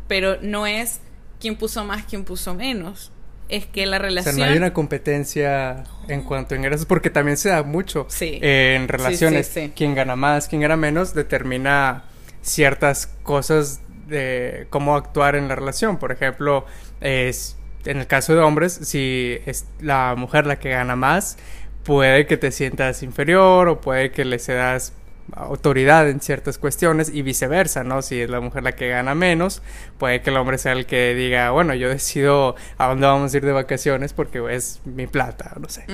[0.07, 1.01] pero no es
[1.41, 3.11] quién puso más, quién puso menos
[3.51, 4.35] es que la relación...
[4.35, 8.07] O sea, no hay una competencia en cuanto a ingresos, porque también se da mucho
[8.21, 9.53] en relaciones.
[9.75, 12.05] Quien gana más, quien gana menos, determina
[12.43, 15.99] ciertas cosas de cómo actuar en la relación.
[15.99, 16.65] Por ejemplo,
[17.01, 21.37] es, en el caso de hombres, si es la mujer la que gana más,
[21.85, 24.93] puede que te sientas inferior o puede que le cedas
[25.35, 28.03] autoridad en ciertas cuestiones y viceversa, ¿no?
[28.03, 29.63] Si es la mujer la que gana menos,
[29.99, 33.37] puede que el hombre sea el que diga, bueno, yo decido a dónde vamos a
[33.37, 35.85] ir de vacaciones porque es mi plata, no sé.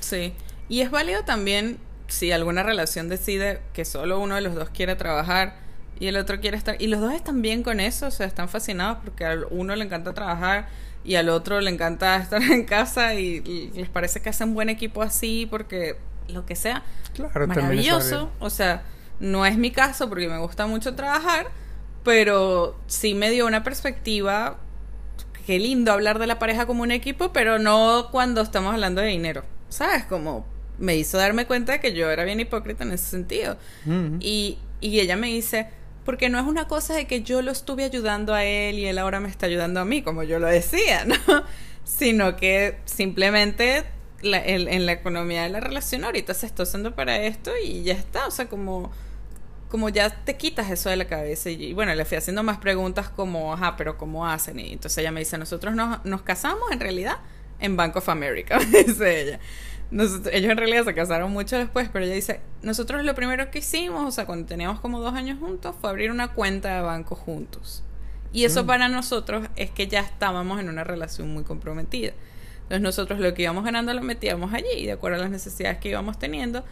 [0.00, 0.32] Sí.
[0.68, 4.96] Y es válido también si alguna relación decide que solo uno de los dos quiere
[4.96, 5.54] trabajar
[5.98, 8.48] y el otro quiere estar, y los dos están bien con eso, o sea, están
[8.48, 10.68] fascinados porque a uno le encanta trabajar
[11.04, 15.02] y al otro le encanta estar en casa y les parece que hacen buen equipo
[15.02, 15.96] así porque
[16.28, 16.82] lo que sea.
[17.14, 18.30] Claro, maravilloso.
[18.38, 18.82] O sea,
[19.20, 21.48] no es mi caso porque me gusta mucho trabajar,
[22.04, 24.58] pero sí me dio una perspectiva.
[25.46, 29.08] Qué lindo hablar de la pareja como un equipo, pero no cuando estamos hablando de
[29.08, 29.44] dinero.
[29.68, 30.04] ¿Sabes?
[30.04, 30.46] Como
[30.78, 33.56] me hizo darme cuenta de que yo era bien hipócrita en ese sentido.
[34.20, 35.68] y, y ella me dice,
[36.04, 38.98] porque no es una cosa de que yo lo estuve ayudando a él y él
[38.98, 41.16] ahora me está ayudando a mí, como yo lo decía, ¿no?
[41.84, 43.84] Sino que simplemente
[44.22, 48.26] en la economía de la relación ahorita se está usando para esto y ya está,
[48.26, 48.90] o sea, como,
[49.68, 53.08] como ya te quitas eso de la cabeza y, bueno, le fui haciendo más preguntas
[53.08, 54.58] como, ajá, pero ¿cómo hacen?
[54.58, 57.18] Y entonces ella me dice, nosotros nos, nos casamos en realidad
[57.58, 59.40] en Bank of America, dice ella.
[59.90, 64.06] ellos en realidad se casaron mucho después, pero ella dice, nosotros lo primero que hicimos,
[64.06, 67.82] o sea, cuando teníamos como dos años juntos, fue abrir una cuenta de banco juntos.
[68.32, 68.66] Y eso mm.
[68.66, 72.12] para nosotros es que ya estábamos en una relación muy comprometida.
[72.66, 75.78] Entonces nosotros lo que íbamos ganando lo metíamos allí y de acuerdo a las necesidades
[75.78, 76.64] que íbamos teniendo,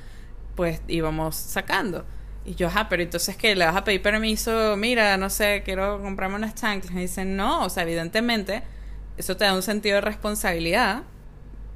[0.57, 2.05] pues íbamos sacando.
[2.45, 6.03] Y yo, ajá, pero entonces que le vas a pedir permiso, mira, no sé, quiero
[6.03, 6.95] comprarme unas chanclas.
[6.97, 8.65] Y dicen, no, o sea, evidentemente,
[9.17, 11.05] eso te da un sentido de responsabilidad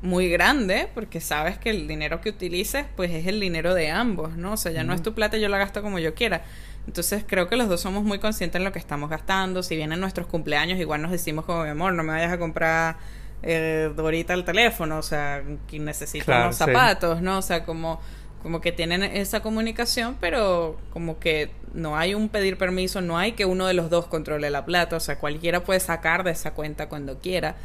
[0.02, 4.36] muy grande, porque sabes que el dinero que utilices, pues es el dinero de ambos,
[4.36, 4.54] ¿no?
[4.54, 6.42] O sea, ya no es tu plata, yo la gasto como yo quiera.
[6.88, 9.62] Entonces creo que los dos somos muy conscientes en lo que estamos gastando.
[9.62, 12.96] Si vienen nuestros cumpleaños, igual nos decimos como, mi amor, no me vayas a comprar
[13.42, 17.38] eh, ahorita el teléfono, o sea, que necesita unos zapatos, ¿no?
[17.38, 18.00] O sea, como,
[18.42, 23.32] como que tienen esa comunicación, pero como que no hay un pedir permiso, no hay
[23.32, 26.52] que uno de los dos controle la plata, o sea, cualquiera puede sacar de esa
[26.52, 27.56] cuenta cuando quiera.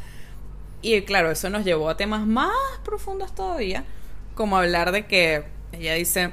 [0.82, 2.52] Y claro, eso nos llevó a temas más
[2.84, 3.84] profundos todavía,
[4.34, 6.32] como hablar de que ella dice,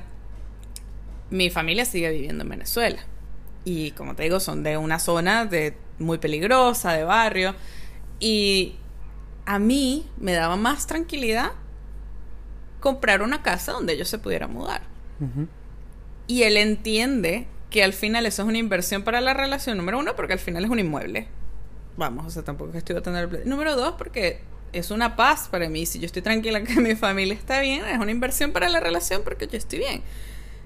[1.29, 2.99] mi familia sigue viviendo en Venezuela.
[3.63, 7.55] Y como te digo, son de una zona de muy peligrosa, de barrio.
[8.19, 8.75] Y
[9.45, 11.51] a mí me daba más tranquilidad
[12.79, 14.81] comprar una casa donde ellos se pudieran mudar.
[16.27, 20.15] Y él entiende que al final eso es una inversión para la relación, número uno,
[20.15, 21.27] porque al final es un inmueble.
[21.95, 24.41] Vamos, o sea, tampoco estoy a tener el Número dos, porque
[24.73, 25.85] es una paz para mí.
[25.85, 29.21] Si yo estoy tranquila que mi familia está bien, es una inversión para la relación
[29.23, 30.01] porque yo estoy bien.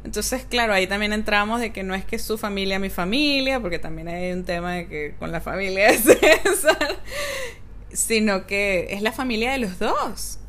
[0.04, 3.80] Entonces, claro, ahí también entramos de que no es que su familia mi familia, porque
[3.80, 6.98] también hay un tema de que con la familia es César
[7.96, 10.40] sino que es la familia de los dos.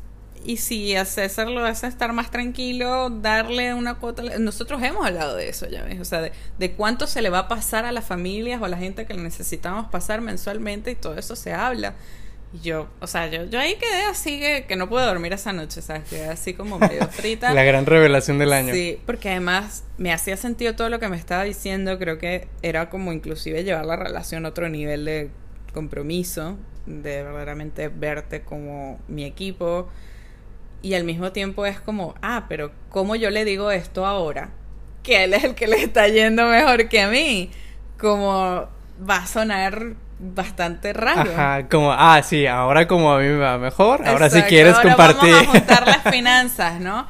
[0.45, 4.23] Y si a César lo hace estar más tranquilo, darle una cuota.
[4.39, 5.99] Nosotros hemos hablado de eso, ya ves.
[5.99, 8.77] O sea, de, cuánto se le va a pasar a las familias o a la
[8.77, 11.95] gente que le necesitamos pasar mensualmente y todo eso se habla.
[12.63, 15.81] yo, o sea, yo, yo ahí quedé así que, que no pude dormir esa noche,
[15.81, 16.07] ¿sabes?
[16.09, 17.53] Quedé así como medio frita.
[17.53, 18.73] La gran revelación del año.
[18.73, 21.99] Sí, porque además me hacía sentido todo lo que me estaba diciendo.
[21.99, 25.29] Creo que era como inclusive llevar la relación a otro nivel de
[25.77, 29.89] compromiso, de verdaderamente verte como mi equipo.
[30.81, 34.49] Y al mismo tiempo es como, ah, pero ¿cómo yo le digo esto ahora?
[35.03, 37.51] Que él es el que le está yendo mejor que a mí.
[37.99, 38.67] Como
[39.07, 41.31] va a sonar bastante raro.
[41.31, 45.31] Ajá, como, ah, sí, ahora como a mí me va mejor, ahora si quieres compartir.
[45.31, 47.05] Vamos a juntar las finanzas, ¿no?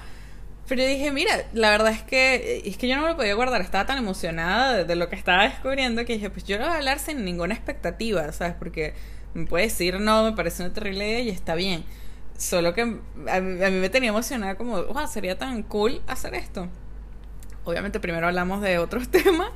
[0.68, 3.62] Pero dije, mira, la verdad es que es que yo no me lo podía guardar,
[3.62, 6.78] estaba tan emocionada de, lo que estaba descubriendo que dije, pues yo lo voy a
[6.78, 8.54] hablar sin ninguna expectativa, ¿sabes?
[8.60, 8.94] Porque
[9.34, 11.86] me puede decir, no, me parece una terrible idea y está bien.
[12.38, 13.00] Solo que a mí,
[13.32, 16.68] me tenía emocionada como, wow, sería tan cool hacer esto.
[17.64, 19.52] Obviamente primero hablamos de otros temas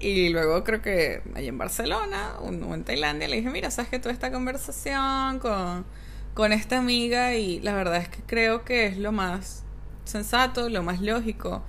[0.00, 3.98] y luego creo que allí en Barcelona o en Tailandia le dije, mira, sabes que
[3.98, 5.84] toda esta conversación con,
[6.32, 9.65] con esta amiga y la verdad es que creo que es lo más
[10.06, 11.62] sensato, lo más lógico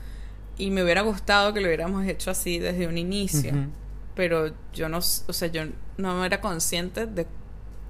[0.58, 3.54] y me hubiera gustado que lo hubiéramos hecho así desde un inicio.
[4.16, 5.64] Pero yo no, o sea, yo
[5.98, 7.28] no era consciente de,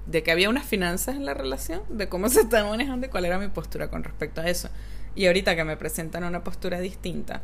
[0.06, 3.24] de que había unas finanzas en la relación, de cómo se están manejando y cuál
[3.24, 4.68] era mi postura con respecto a eso.
[5.14, 7.40] Y ahorita que me presentan una postura distinta,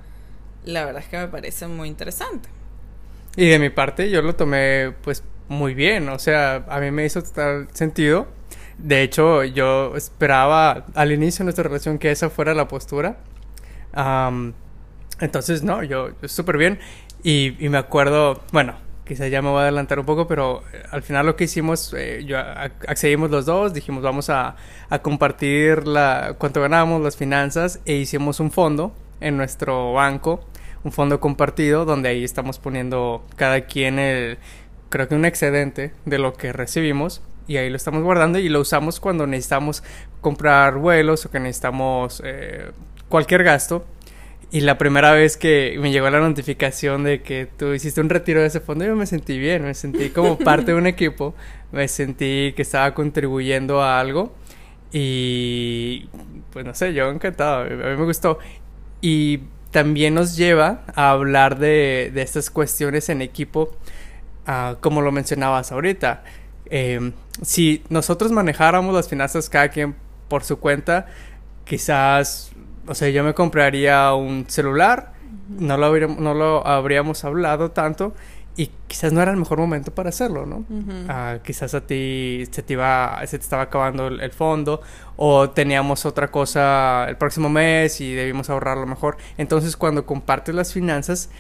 [0.65, 2.49] la verdad es que me parece muy interesante.
[3.37, 7.05] Y de mi parte yo lo tomé pues muy bien, o sea, a mí me
[7.05, 8.29] hizo total sentido.
[8.79, 13.19] De hecho, yo esperaba al inicio de nuestra relación que esa fuera la postura.
[15.21, 16.79] entonces, no, yo, súper bien.
[17.23, 18.75] Y, me acuerdo, bueno,
[19.07, 21.95] quizás ya me voy a adelantar un poco, pero eh, al final lo que hicimos,
[21.97, 24.57] eh, yo accedimos los dos, dijimos vamos a,
[24.91, 30.45] a compartir la, cuánto ganábamos, las finanzas, e hicimos un fondo en nuestro banco
[30.85, 34.39] un fondo compartido donde ahí estamos poniendo cada quien el,
[34.91, 38.61] creo que un excedente de lo que recibimos y ahí lo estamos guardando y lo
[38.61, 39.83] usamos cuando necesitamos
[40.21, 42.71] comprar vuelos o que necesitamos eh,
[43.09, 43.85] cualquier gasto.
[44.51, 48.41] Y la primera vez que me llegó la notificación de que tú hiciste un retiro
[48.41, 51.35] de ese fondo, yo me sentí bien, me sentí como parte de un equipo,
[51.73, 54.33] me sentí que estaba contribuyendo a algo
[54.93, 56.09] y
[56.53, 58.39] pues no sé, yo encantado, a mí me gustó.
[59.01, 59.41] Y
[59.73, 63.77] también nos lleva a hablar de, de estas cuestiones en equipo,
[64.47, 66.23] uh, como lo mencionabas ahorita.
[66.67, 69.95] Eh, si nosotros manejáramos las finanzas cada quien
[70.29, 71.07] por su cuenta,
[71.65, 72.53] quizás,
[72.87, 75.13] o sea, yo me compraría un celular,
[75.49, 78.15] no lo, habríamos, no lo habríamos hablado tanto
[78.57, 80.65] y quizás no era el mejor momento para hacerlo, ¿no?
[81.09, 84.81] Ah, quizás a ti se te iba, se te estaba acabando el, fondo
[85.17, 89.17] o teníamos otra cosa el próximo mes y debimos ahorrarlo mejor.
[89.39, 91.31] Entonces, cuando compartes las finanzas,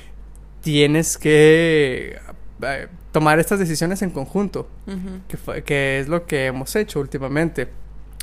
[0.60, 2.18] tienes que
[2.62, 4.69] eh, tomar estas decisiones en conjunto,
[5.29, 7.69] que, que es lo que hemos hecho últimamente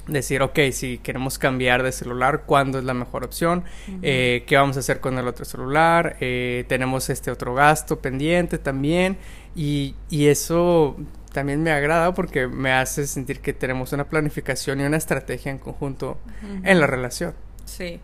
[0.08, 3.64] decir, ok, si queremos cambiar de celular, ¿cuándo es la mejor opción?
[4.02, 6.18] Eh, ¿Qué vamos a hacer con el otro celular?
[6.20, 9.18] Eh, tenemos este otro gasto pendiente también
[9.56, 10.98] y, y, eso
[11.34, 15.60] también me agrada porque me hace sentir que tenemos una planificación y una estrategia en
[15.60, 16.18] conjunto
[16.64, 17.34] en la relación.
[17.66, 18.00] Sí,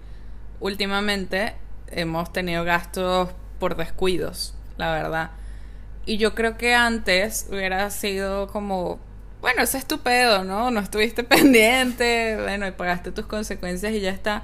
[0.60, 1.56] últimamente
[1.90, 5.32] hemos tenido gastos por descuidos, la verdad.
[6.08, 9.00] Y yo creo que antes hubiera sido como
[9.42, 10.72] bueno, es estupendo, ¿no?
[10.72, 14.44] No estuviste pendiente, bueno, y pagaste tus consecuencias y ya está.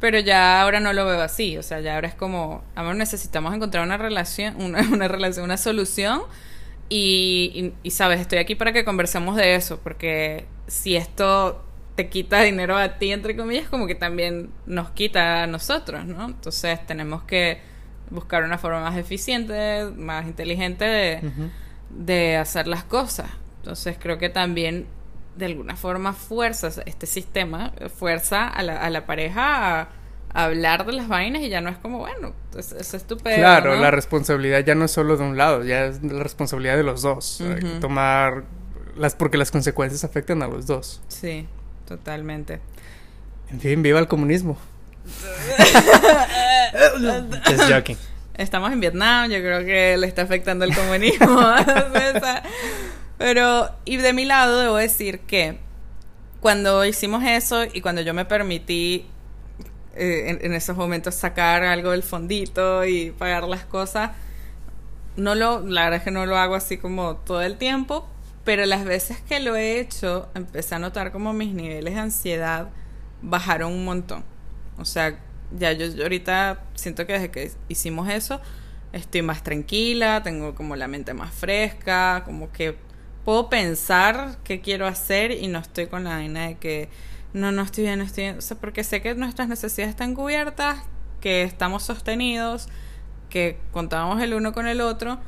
[0.00, 3.54] Pero ya ahora no lo veo así, o sea, ya ahora es como, ahora necesitamos
[3.54, 6.22] encontrar una relación, una, una relación, una solución.
[6.90, 11.64] Y, y, sabes, estoy aquí para que conversemos de eso, porque si esto
[11.96, 16.26] te quita dinero a ti, entre comillas, como que también nos quita a nosotros, ¿no?
[16.26, 17.60] Entonces tenemos que
[18.10, 21.20] buscar una forma más eficiente, más inteligente de,
[21.90, 23.30] de hacer las cosas.
[23.58, 24.86] Entonces creo que también
[25.36, 29.88] de alguna forma fuerza este sistema, fuerza a la, a la pareja a,
[30.32, 33.38] hablar de las vainas y ya no es como, bueno, es, es estupendo.
[33.38, 36.82] Claro, la responsabilidad ya no es solo de un lado, ya es la responsabilidad de
[36.82, 37.40] los dos.
[37.40, 38.44] Hay que tomar
[38.96, 41.00] las, porque las consecuencias afectan a los dos.
[41.06, 41.46] Sí,
[41.86, 42.60] totalmente.
[43.50, 44.58] En fin, viva el comunismo.
[47.46, 47.96] Just joking.
[48.36, 51.40] Estamos en Vietnam, yo creo que le está afectando el comunismo.
[53.18, 55.60] Pero, y de mi lado debo decir que
[56.40, 59.06] cuando hicimos eso y cuando yo me permití
[59.94, 64.10] eh, en, esos momentos sacar algo del fondito y pagar las cosas,
[65.16, 68.08] no lo, la verdad es que no lo hago así como todo el tiempo,
[68.44, 72.68] pero las veces que lo he hecho, empecé a notar como mis niveles de ansiedad
[73.22, 74.33] bajaron un montón.
[74.78, 75.18] O sea,
[75.56, 78.40] ya yo ahorita siento que desde que hicimos eso,
[78.92, 82.76] estoy más tranquila, tengo como la mente más fresca, como que
[83.24, 86.88] puedo pensar qué quiero hacer y no estoy con la vaina de que
[87.32, 88.38] no, no estoy bien, no estoy bien.
[88.38, 90.78] O sea, porque sé que nuestras necesidades están cubiertas,
[91.20, 92.68] que estamos sostenidos,
[93.30, 95.18] que contábamos el uno con el otro.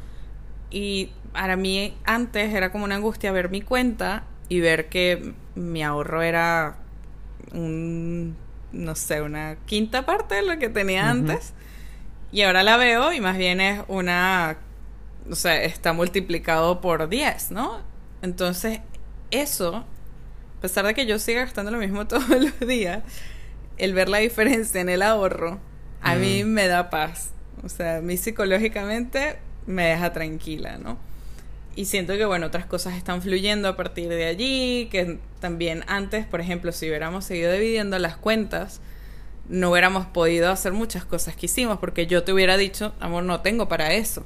[0.70, 5.82] Y para mí antes era como una angustia ver mi cuenta y ver que mi
[5.82, 6.76] ahorro era
[7.52, 8.36] un,
[8.76, 11.52] no sé, una quinta parte de lo que tenía antes.
[12.32, 14.58] Y ahora la veo y más bien es una,
[15.30, 17.80] o sea, está multiplicado por 10, ¿no?
[18.22, 18.80] Entonces,
[19.30, 19.84] eso
[20.56, 23.02] a pesar de que yo siga gastando lo mismo todos los días,
[23.78, 25.60] el ver la diferencia en el ahorro,
[26.00, 27.30] a mí me da paz.
[27.62, 30.98] O sea, a mí psicológicamente me deja tranquila, ¿no?
[31.76, 36.24] Y siento que, bueno, otras cosas están fluyendo a partir de allí, que también antes,
[36.26, 38.80] por ejemplo, si hubiéramos seguido dividiendo las cuentas,
[39.50, 43.42] no hubiéramos podido hacer muchas cosas que hicimos, porque yo te hubiera dicho, amor, no
[43.42, 44.24] tengo para eso.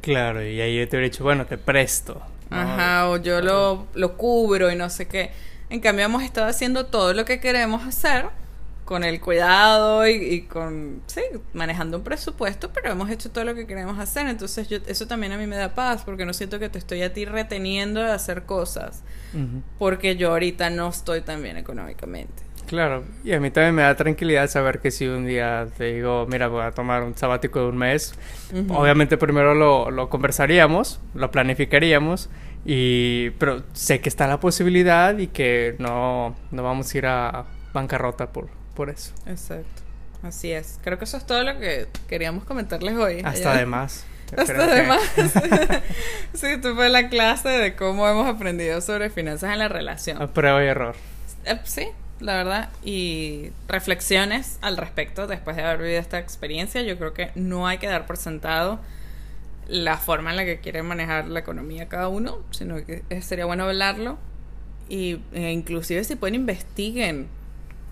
[0.00, 2.22] Claro, y ahí yo te hubiera dicho, bueno, te presto.
[2.50, 5.32] Ajá, o yo lo, lo cubro y no sé qué.
[5.70, 8.26] En cambio, hemos estado haciendo todo lo que queremos hacer
[8.84, 11.22] con el cuidado y, con, sí,
[11.54, 14.26] manejando un presupuesto, pero hemos hecho todo lo que queremos hacer.
[14.26, 17.02] Entonces, yo, eso también a mí me da paz, porque no siento que te estoy
[17.02, 19.02] a ti reteniendo de hacer cosas,
[19.78, 22.42] porque yo ahorita no estoy tan bien económicamente.
[22.66, 26.26] Claro, y a mí también me da tranquilidad saber que si un día te digo,
[26.28, 28.14] mira, voy a tomar un sabático de un mes,
[28.70, 32.30] obviamente primero lo, lo, conversaríamos, lo planificaríamos,
[32.64, 37.44] y, pero sé que está la posibilidad y que no, no vamos a ir a
[37.74, 39.12] bancarrota por, por eso.
[39.26, 39.82] Exacto,
[40.22, 40.78] así es.
[40.82, 43.22] Creo que eso es todo lo que queríamos comentarles hoy.
[43.24, 44.04] Hasta además.
[44.36, 45.00] Hasta además.
[46.34, 50.20] sí, tú fue la clase de cómo hemos aprendido sobre finanzas en la relación.
[50.20, 50.96] A prueba y error.
[51.44, 51.88] Eh, sí,
[52.20, 56.82] la verdad, y reflexiones al respecto después de haber vivido esta experiencia.
[56.82, 58.80] Yo creo que no hay que dar por sentado
[59.68, 63.64] la forma en la que quiere manejar la economía cada uno, sino que sería bueno
[63.64, 64.18] hablarlo
[64.88, 67.28] y e inclusive si pueden investiguen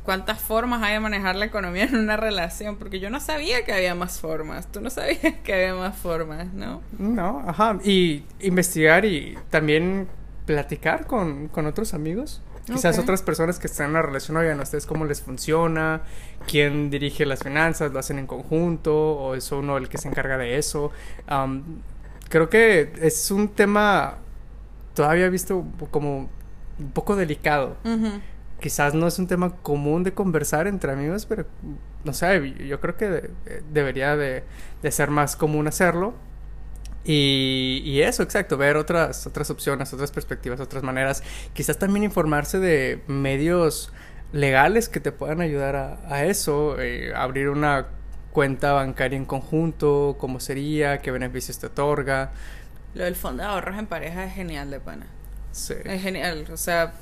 [0.04, 3.72] cuántas formas hay de manejar la economía en una relación, porque yo no sabía que
[3.72, 6.82] había más formas, tú no sabías que había más formas, ¿no?
[6.98, 10.08] No, ajá, y investigar y también
[10.46, 14.62] platicar con, con otros amigos Quizás otras personas que están en la relación, oigan, ¿a
[14.62, 16.02] ustedes cómo les funciona?
[16.46, 17.92] ¿Quién dirige las finanzas?
[17.92, 18.94] ¿Lo hacen en conjunto?
[18.94, 20.92] ¿O es uno el que se encarga de eso?
[22.28, 24.14] creo que es un tema
[24.94, 26.30] todavía visto como
[26.78, 27.76] un poco delicado.
[28.62, 31.44] Quizás no es un tema común de conversar entre amigos, pero
[32.04, 33.28] no sé, yo creo que
[33.70, 34.44] debería de,
[34.82, 36.14] de ser más común hacerlo.
[37.04, 41.22] Y, eso, exacto, ver otras, otras opciones, otras perspectivas, otras maneras.
[41.52, 43.92] Quizás también informarse de medios
[44.32, 47.88] legales que te puedan ayudar a, eso, eh, abrir una
[48.32, 52.30] cuenta bancaria en conjunto, cómo sería, qué beneficios te otorga.
[52.94, 55.06] Lo del fondo de ahorros en pareja es genial de pana.
[55.50, 55.74] Sí.
[55.84, 56.94] Es genial, o sea,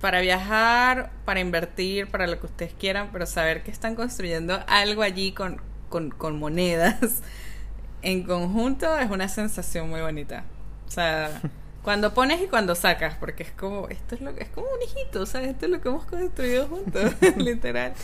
[0.00, 5.02] para viajar, para invertir, para lo que ustedes quieran, pero saber que están construyendo algo
[5.02, 7.22] allí con, con, con monedas
[8.02, 10.44] en conjunto es una sensación muy bonita.
[10.86, 11.40] O sea,
[11.82, 15.22] cuando pones y cuando sacas, porque es como, esto es lo es como un hijito,
[15.22, 17.94] o sea, esto es lo que hemos construido juntos, literal.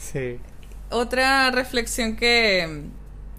[0.00, 0.38] Sí.
[0.90, 2.84] Otra reflexión que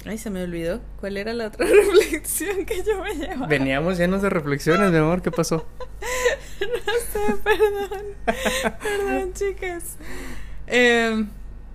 [0.07, 0.81] Ay, se me olvidó.
[0.99, 3.47] ¿Cuál era la otra reflexión que yo me llevaba?
[3.47, 5.21] Veníamos llenos de reflexiones, mi amor.
[5.21, 5.67] ¿Qué pasó?
[6.61, 8.05] no sé, perdón.
[8.81, 9.97] perdón, chicas.
[10.67, 11.25] Eh,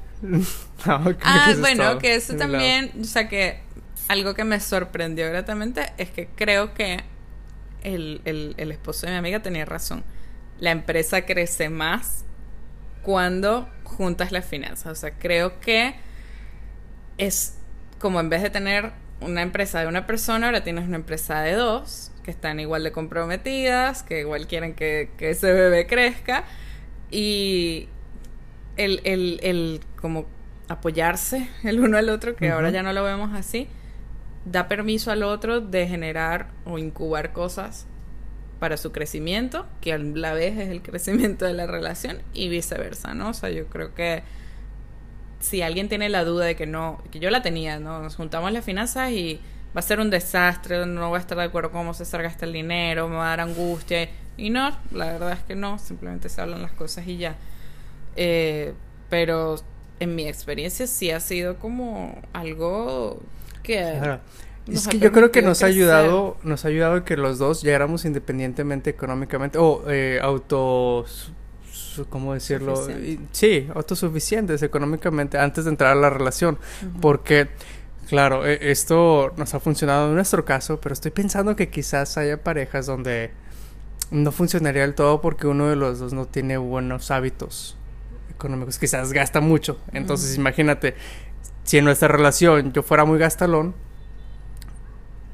[1.23, 3.59] ah, bueno, que eso también, o sea que
[4.07, 7.03] algo que me sorprendió gratamente es que creo que
[7.83, 10.03] el, el, esposo de mi amiga tenía razón.
[10.59, 12.23] La empresa crece más
[13.03, 14.87] cuando juntas las finanzas.
[14.87, 15.95] O sea, creo que
[17.17, 17.57] es
[17.99, 18.91] como en vez de tener
[19.21, 22.91] una empresa de una persona, ahora tienes una empresa de dos, que están igual de
[22.91, 26.43] comprometidas, que igual quieren que, que ese bebé crezca.
[27.11, 27.87] Y,
[28.77, 30.25] el, el, el como
[30.67, 33.67] apoyarse el uno al otro, que ahora ya no lo vemos así,
[34.45, 37.87] da permiso al otro de generar o incubar cosas
[38.59, 43.13] para su crecimiento, que a la vez es el crecimiento de la relación y viceversa,
[43.13, 43.29] ¿no?
[43.29, 44.23] O sea, yo creo que
[45.45, 48.01] si alguien tiene la duda de que no, que yo la tenía, ¿no?
[48.01, 49.39] Nos juntamos las finanzas y
[49.75, 52.45] va a ser un desastre, no voy a estar de acuerdo con cómo se gasta
[52.45, 54.09] el dinero, me va a dar angustia.
[54.37, 57.35] Y no, la verdad es que no, simplemente se hablan las cosas y ya.
[58.15, 58.73] Eh,
[59.09, 59.57] pero
[59.99, 63.21] en mi experiencia sí ha sido como algo
[63.61, 64.19] que...
[64.67, 68.03] Es que yo creo que nos ha ayudado, nos ha ayudado que los dos llegáramos
[68.03, 71.05] independientemente económicamente o eh, auto,
[72.09, 72.75] ¿cómo decirlo?
[73.31, 76.57] Sí, autosuficientes económicamente antes de entrar a la relación,
[77.01, 77.49] porque
[78.07, 82.43] Claro, e, esto nos ha funcionado en nuestro caso, pero estoy pensando que quizás haya
[82.43, 83.31] parejas donde
[84.11, 87.75] no funcionaría del todo porque uno de los dos no tiene buenos hábitos
[88.29, 89.79] económicos, quizás gasta mucho.
[89.91, 90.95] Entonces, imagínate,
[91.63, 93.73] si en nuestra relación yo fuera muy gastalón,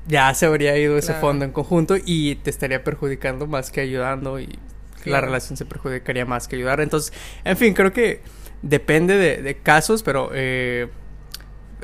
[0.08, 4.40] ya se habría ido ese fondo en conjunto y te estaría perjudicando más que ayudando
[4.40, 4.58] y
[5.06, 6.82] la relación se perjudicaría más que ayudar.
[6.82, 8.22] Entonces, en fin, creo que
[8.62, 10.90] depende de, casos, pero eh,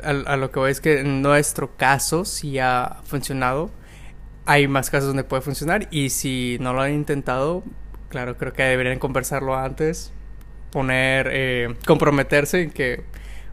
[0.02, 3.70] a, lo que voy es que en nuestro caso sí ha funcionado.
[4.46, 7.62] Hay más casos donde puede funcionar y si no lo han intentado,
[8.08, 10.12] claro, creo que deberían conversarlo antes,
[10.70, 13.04] poner, eh, comprometerse en que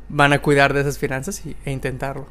[0.08, 2.28] van a cuidar de esas finanzas e intentarlo.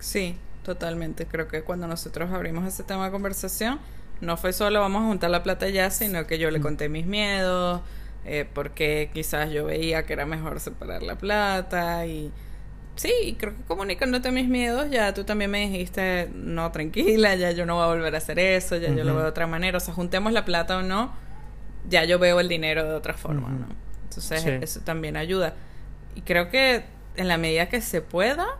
[0.00, 1.26] Sí, totalmente.
[1.26, 3.78] Creo que cuando nosotros abrimos ese tema de conversación,
[4.20, 7.06] no fue solo vamos a juntar la plata ya, sino que yo le conté mis
[7.06, 7.80] miedos,
[8.24, 12.32] eh, porque quizás yo veía que era mejor separar la plata y
[12.96, 17.64] sí, creo que comunicándote mis miedos ya tú también me dijiste, no, tranquila, ya yo
[17.66, 19.80] no voy a volver a hacer eso, ya yo lo veo de otra manera, o
[19.80, 21.12] sea, juntemos la plata o no,
[21.88, 23.66] ya yo veo el dinero de otra forma, ¿no?
[24.04, 25.54] Entonces eso también ayuda.
[26.14, 26.84] Y creo que
[27.16, 28.58] en la medida que se pueda,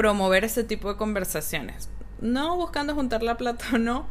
[0.00, 1.90] promover ese tipo de conversaciones.
[2.20, 4.06] No buscando juntar la plata o no,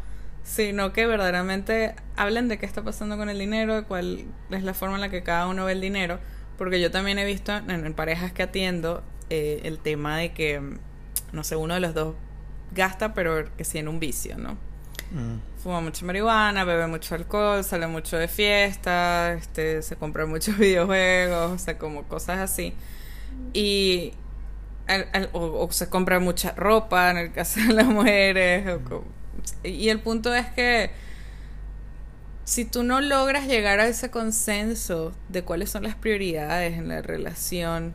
[0.49, 4.73] sino que verdaderamente hablen de qué está pasando con el dinero, de cuál es la
[4.73, 6.17] forma en la que cada uno ve el dinero,
[6.57, 10.59] porque yo también he visto en, parejas que atiendo eh, el tema de que,
[11.33, 12.15] no sé, uno de los dos
[12.71, 14.53] gasta, pero que sí en un vicio, ¿no?
[15.11, 15.61] Mm.
[15.61, 21.51] Fuma mucho marihuana, bebe mucho alcohol, sale mucho de fiesta, este, se compra muchos videojuegos,
[21.51, 22.73] o sea, como cosas así.
[23.53, 24.13] Y
[25.31, 28.65] o, se compra mucha ropa en el caso de las mujeres.
[29.63, 30.91] Y el punto es que
[32.49, 37.03] si tú no logras llegar a ese consenso de cuáles son las prioridades en la
[37.03, 37.93] relación,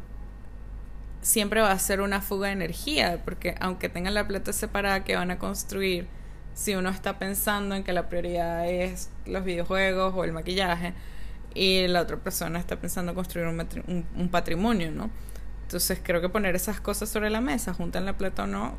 [1.23, 5.17] siempre va a ser una fuga de energía, porque aunque tengan la plata separada que
[5.17, 6.07] van a construir,
[6.55, 10.95] si uno está pensando en que la prioridad es los videojuegos o el maquillaje,
[11.53, 15.11] y la otra persona está pensando en construir un, un patrimonio, ¿no?
[15.63, 18.77] Entonces creo que poner esas cosas sobre la mesa, juntan la plata o no,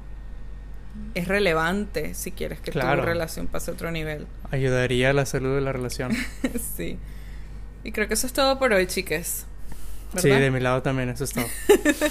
[1.14, 4.28] es relevante si quieres que tu relación pase a otro nivel.
[4.52, 6.12] Ayudaría a la salud de la relación.
[6.76, 6.98] sí.
[7.84, 9.46] Y creo que eso es todo por hoy, chiques.
[10.18, 11.46] Sí, de mi lado también, eso es todo.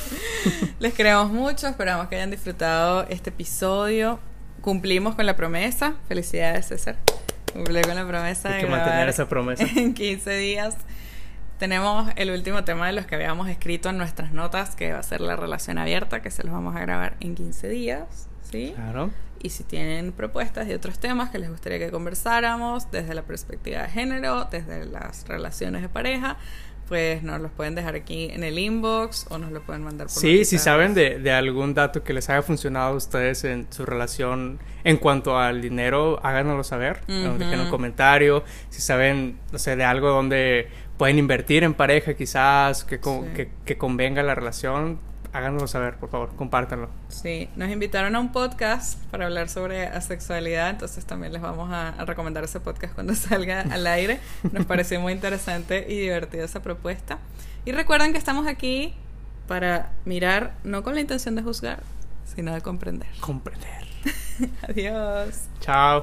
[0.78, 4.20] Les queremos mucho, esperamos que hayan disfrutado este episodio.
[4.60, 5.94] Cumplimos con la promesa.
[6.08, 6.96] Felicidades, César.
[7.52, 9.64] Cumplí con la promesa Hay que mantener esa promesa.
[9.76, 10.76] En 15 días
[11.58, 15.02] tenemos el último tema de los que habíamos escrito en nuestras notas, que va a
[15.02, 18.72] ser la relación abierta, que se los vamos a grabar en 15 días, ¿sí?
[18.74, 19.10] Claro.
[19.42, 23.82] Y si tienen propuestas de otros temas que les gustaría que conversáramos desde la perspectiva
[23.82, 26.38] de género, desde las relaciones de pareja,
[26.88, 30.16] pues nos los pueden dejar aquí en el inbox o nos lo pueden mandar por
[30.16, 33.86] Sí, si saben de, de, algún dato que les haya funcionado a ustedes en su
[33.86, 39.84] relación en cuanto al dinero, háganoslo saber, dejen un comentario, si saben, no sé, de
[39.84, 43.00] algo donde pueden invertir en pareja quizás, que,
[43.64, 44.98] que, convenga la relación,
[45.34, 46.88] háganoslo saber, por favor, compártanlo.
[47.08, 51.92] Sí, nos invitaron a un podcast para hablar sobre asexualidad, entonces también les vamos a,
[52.04, 54.20] recomendar ese podcast cuando salga al aire.
[54.52, 57.18] Nos pareció muy interesante y divertida esa propuesta.
[57.64, 58.94] Y recuerden que estamos aquí
[59.48, 61.82] para mirar, no con la intención de juzgar,
[62.24, 63.08] sino de comprender.
[63.20, 63.84] Comprender.
[64.68, 65.48] Adiós.
[65.60, 66.02] Chao.